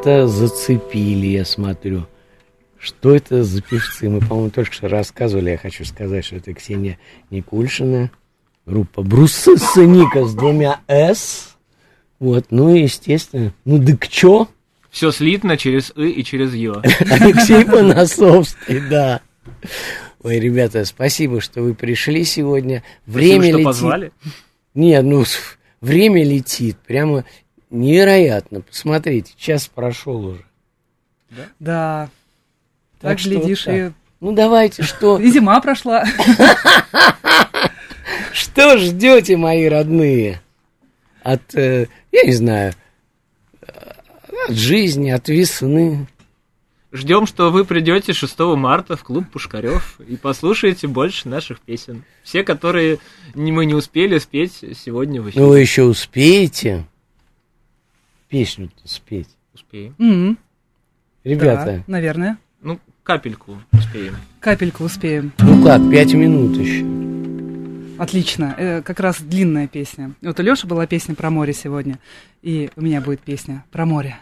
ребята, 0.00 0.26
зацепили, 0.28 1.26
я 1.26 1.44
смотрю. 1.44 2.06
Что 2.78 3.14
это 3.14 3.44
за 3.44 3.60
певцы? 3.60 4.08
Мы, 4.08 4.20
по-моему, 4.20 4.50
только 4.50 4.72
что 4.72 4.88
рассказывали. 4.88 5.50
Я 5.50 5.58
хочу 5.58 5.84
сказать, 5.84 6.24
что 6.24 6.36
это 6.36 6.54
Ксения 6.54 6.98
Никульшина, 7.28 8.10
группа 8.64 9.02
Бруссоника 9.02 10.24
с 10.24 10.34
двумя 10.34 10.80
«С». 10.88 11.56
Вот, 12.18 12.46
ну 12.50 12.74
и, 12.74 12.82
естественно, 12.82 13.52
ну, 13.64 13.78
дык 13.78 14.08
чё? 14.08 14.48
Все 14.90 15.10
слитно 15.10 15.56
через 15.58 15.92
«ы» 15.94 16.10
и 16.10 16.24
через 16.24 16.54
«ё». 16.54 16.80
Алексей 17.00 17.64
Поносовский, 17.66 18.80
да. 18.88 19.20
Ой, 20.22 20.40
ребята, 20.40 20.84
спасибо, 20.86 21.40
что 21.40 21.62
вы 21.62 21.74
пришли 21.74 22.24
сегодня. 22.24 22.82
Время 23.06 23.36
Спасибо, 23.36 23.48
что 23.50 23.58
летит. 23.58 23.66
позвали. 23.66 24.12
Нет, 24.74 25.04
ну, 25.04 25.24
время 25.80 26.24
летит, 26.24 26.78
прямо 26.86 27.24
невероятно. 27.70 28.60
Посмотрите, 28.60 29.32
час 29.36 29.68
прошел 29.68 30.24
уже. 30.26 30.44
Да. 31.58 32.08
Так, 33.00 33.18
что 33.18 33.30
глядишь, 33.30 33.66
вот 33.66 33.74
и, 33.74 33.80
так. 33.80 33.92
Ну, 34.20 34.32
давайте, 34.32 34.82
что, 34.82 35.18
и 35.18 35.30
зима 35.30 35.60
прошла. 35.60 36.04
что 38.32 38.78
ждете, 38.78 39.36
мои 39.36 39.66
родные? 39.66 40.40
От, 41.22 41.54
э, 41.54 41.86
я 42.12 42.22
не 42.22 42.32
знаю, 42.32 42.74
э, 43.62 43.66
от 44.48 44.54
жизни, 44.54 45.10
от 45.10 45.28
весны. 45.28 46.06
Ждем, 46.92 47.26
что 47.26 47.52
вы 47.52 47.64
придете 47.64 48.12
6 48.12 48.38
марта 48.56 48.96
в 48.96 49.04
клуб 49.04 49.30
Пушкарев 49.30 50.00
и 50.00 50.16
послушаете 50.16 50.88
больше 50.88 51.28
наших 51.28 51.60
песен. 51.60 52.04
Все, 52.24 52.42
которые 52.42 52.98
не- 53.34 53.52
мы 53.52 53.64
не 53.64 53.74
успели 53.74 54.18
спеть 54.18 54.64
сегодня 54.76 55.22
в 55.22 55.30
эфире. 55.30 55.44
Ну, 55.44 55.50
вы 55.50 55.60
еще 55.60 55.84
успеете 55.84 56.84
песню-то 58.30 58.88
спеть. 58.88 59.28
Успеем. 59.52 59.94
М, 59.98 60.38
Ребята, 61.24 61.64
да, 61.78 61.84
наверное. 61.86 62.38
Ну, 62.62 62.78
капельку 63.02 63.60
успеем. 63.72 64.14
Капельку 64.38 64.84
успеем. 64.84 65.32
ну 65.40 65.62
как, 65.62 65.82
пять 65.90 66.14
минут 66.14 66.56
еще. 66.56 66.84
Отлично. 68.00 68.54
Э, 68.56 68.80
как 68.82 69.00
раз 69.00 69.20
длинная 69.20 69.66
песня. 69.66 70.12
Вот 70.22 70.38
у 70.40 70.42
Лёши 70.42 70.66
была 70.66 70.86
песня 70.86 71.14
про 71.14 71.28
море 71.30 71.52
сегодня. 71.52 71.98
И 72.42 72.70
у 72.76 72.80
меня 72.82 73.00
будет 73.02 73.20
песня 73.20 73.64
про 73.72 73.84
море. 73.84 74.16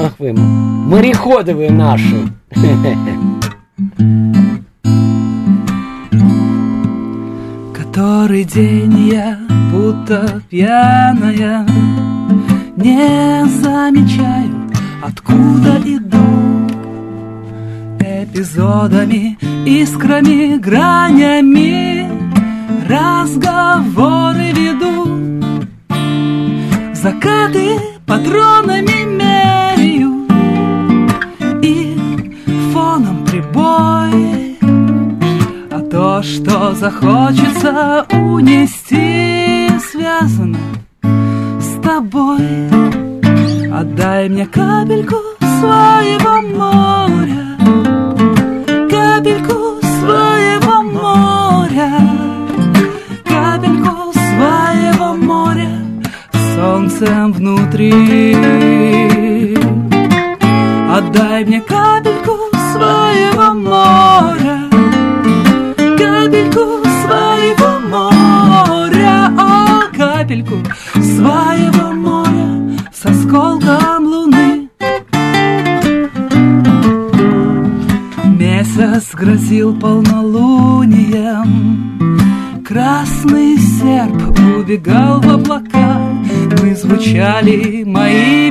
Ах 0.00 0.18
вы, 0.18 0.32
мореходы 0.32 1.54
вы 1.54 1.70
наши. 1.70 2.26
Который 7.74 8.44
день 8.44 9.08
я, 9.08 9.38
будто 9.72 10.42
пьяная, 10.50 11.66
Не 12.76 13.46
замечаю, 13.62 14.70
откуда 15.02 15.78
иду. 15.84 16.16
Эпизодами, 17.98 19.38
искрами, 19.64 20.58
гранями 20.58 22.06
Разговоры 22.86 24.52
веду. 24.52 25.06
Закаты 26.94 27.78
патронами 28.04 29.04
меряю 29.04 30.26
И 31.62 31.96
фоном 32.72 33.24
прибой 33.24 34.58
А 35.70 35.80
то, 35.90 36.22
что 36.22 36.74
захочется 36.74 38.06
унести 38.12 39.68
Связано 39.90 40.58
тобой. 41.86 42.40
Отдай 43.72 44.28
мне 44.28 44.46
капельку 44.46 45.16
своего 45.58 46.34
моря 46.58 47.44
Капельку 48.90 49.58
своего 49.98 50.82
моря 50.82 51.92
Капельку 53.24 54.12
своего 54.12 55.14
моря 55.14 55.70
Солнцем 56.54 57.32
внутри. 57.32 58.34
Отдай 60.90 61.44
мне 61.44 61.60
капельку 61.60 62.36
своего 62.72 63.52
моря 63.54 64.58
Капельку 65.76 66.66
своего 67.02 67.70
моря 67.90 69.30
О, 69.38 69.82
капельку 69.94 70.56
своего 71.02 71.55
грозил 79.26 79.76
полнолунием. 79.78 81.42
Красный 82.64 83.58
серп 83.58 84.38
убегал 84.56 85.20
в 85.20 85.28
облака. 85.28 85.98
Мы 86.62 86.76
звучали 86.76 87.82
моими 87.84 88.45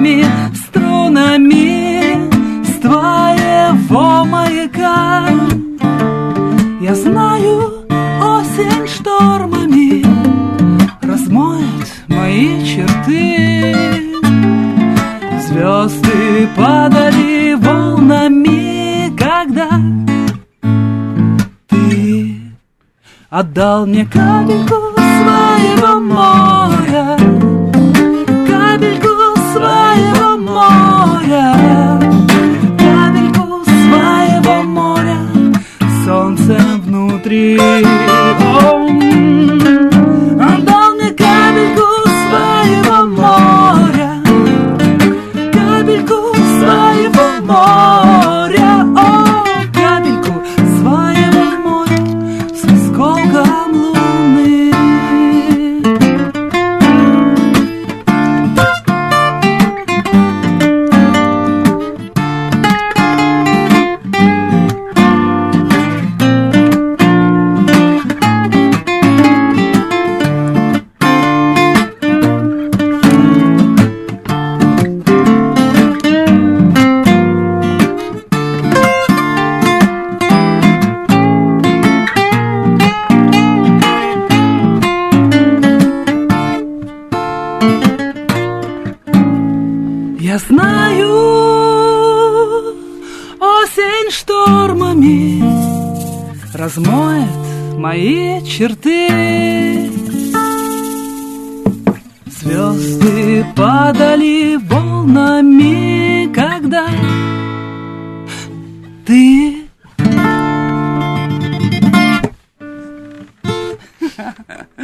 отдал 23.56 23.86
мне 23.86 24.06
капельку 24.06 24.85
черты. 98.58 99.10
Звезды 102.26 103.46
падали 103.56 104.58
волнами, 104.70 106.32
когда 106.34 106.88
ты 109.06 109.66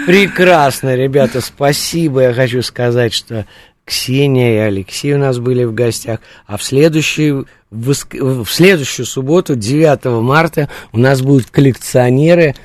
Прекрасно, 0.05 0.95
ребята, 0.95 1.39
спасибо. 1.39 2.23
Я 2.23 2.33
хочу 2.33 2.61
сказать, 2.63 3.13
что 3.13 3.45
Ксения 3.85 4.55
и 4.55 4.67
Алексей 4.67 5.13
у 5.13 5.17
нас 5.17 5.39
были 5.39 5.63
в 5.63 5.73
гостях. 5.73 6.19
А 6.45 6.57
в 6.57 6.63
следующую, 6.63 7.47
в, 7.69 8.45
следующую 8.45 9.05
субботу, 9.05 9.55
9 9.55 10.21
марта, 10.21 10.67
у 10.91 10.97
нас 10.97 11.21
будут 11.21 11.51
коллекционеры 11.51 12.55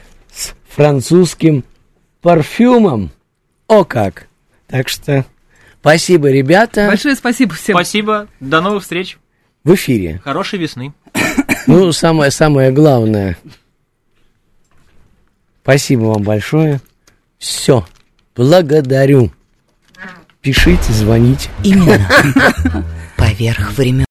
французским 0.77 1.65
парфюмом. 2.21 3.11
О 3.67 3.85
как! 3.85 4.29
Так 4.67 4.89
что 4.91 5.25
спасибо, 5.81 6.31
ребята. 6.31 6.87
Большое 6.89 7.17
спасибо 7.17 7.55
всем. 7.55 7.77
Спасибо, 7.77 8.29
до 8.41 8.61
новых 8.61 8.83
встреч. 8.83 9.19
В 9.65 9.75
эфире. 9.75 10.21
Хорошей 10.23 10.59
весны. 10.59 10.93
Ну, 11.69 11.91
самое, 11.91 12.31
самое 12.31 12.71
главное. 12.71 13.37
Спасибо 15.63 16.03
вам 16.03 16.23
большое. 16.23 16.81
Все. 17.39 17.85
Благодарю. 18.37 19.33
Пишите, 20.41 20.93
звоните. 20.93 21.51
Именно. 21.65 22.09
Поверх 23.17 23.73
времен. 23.73 24.05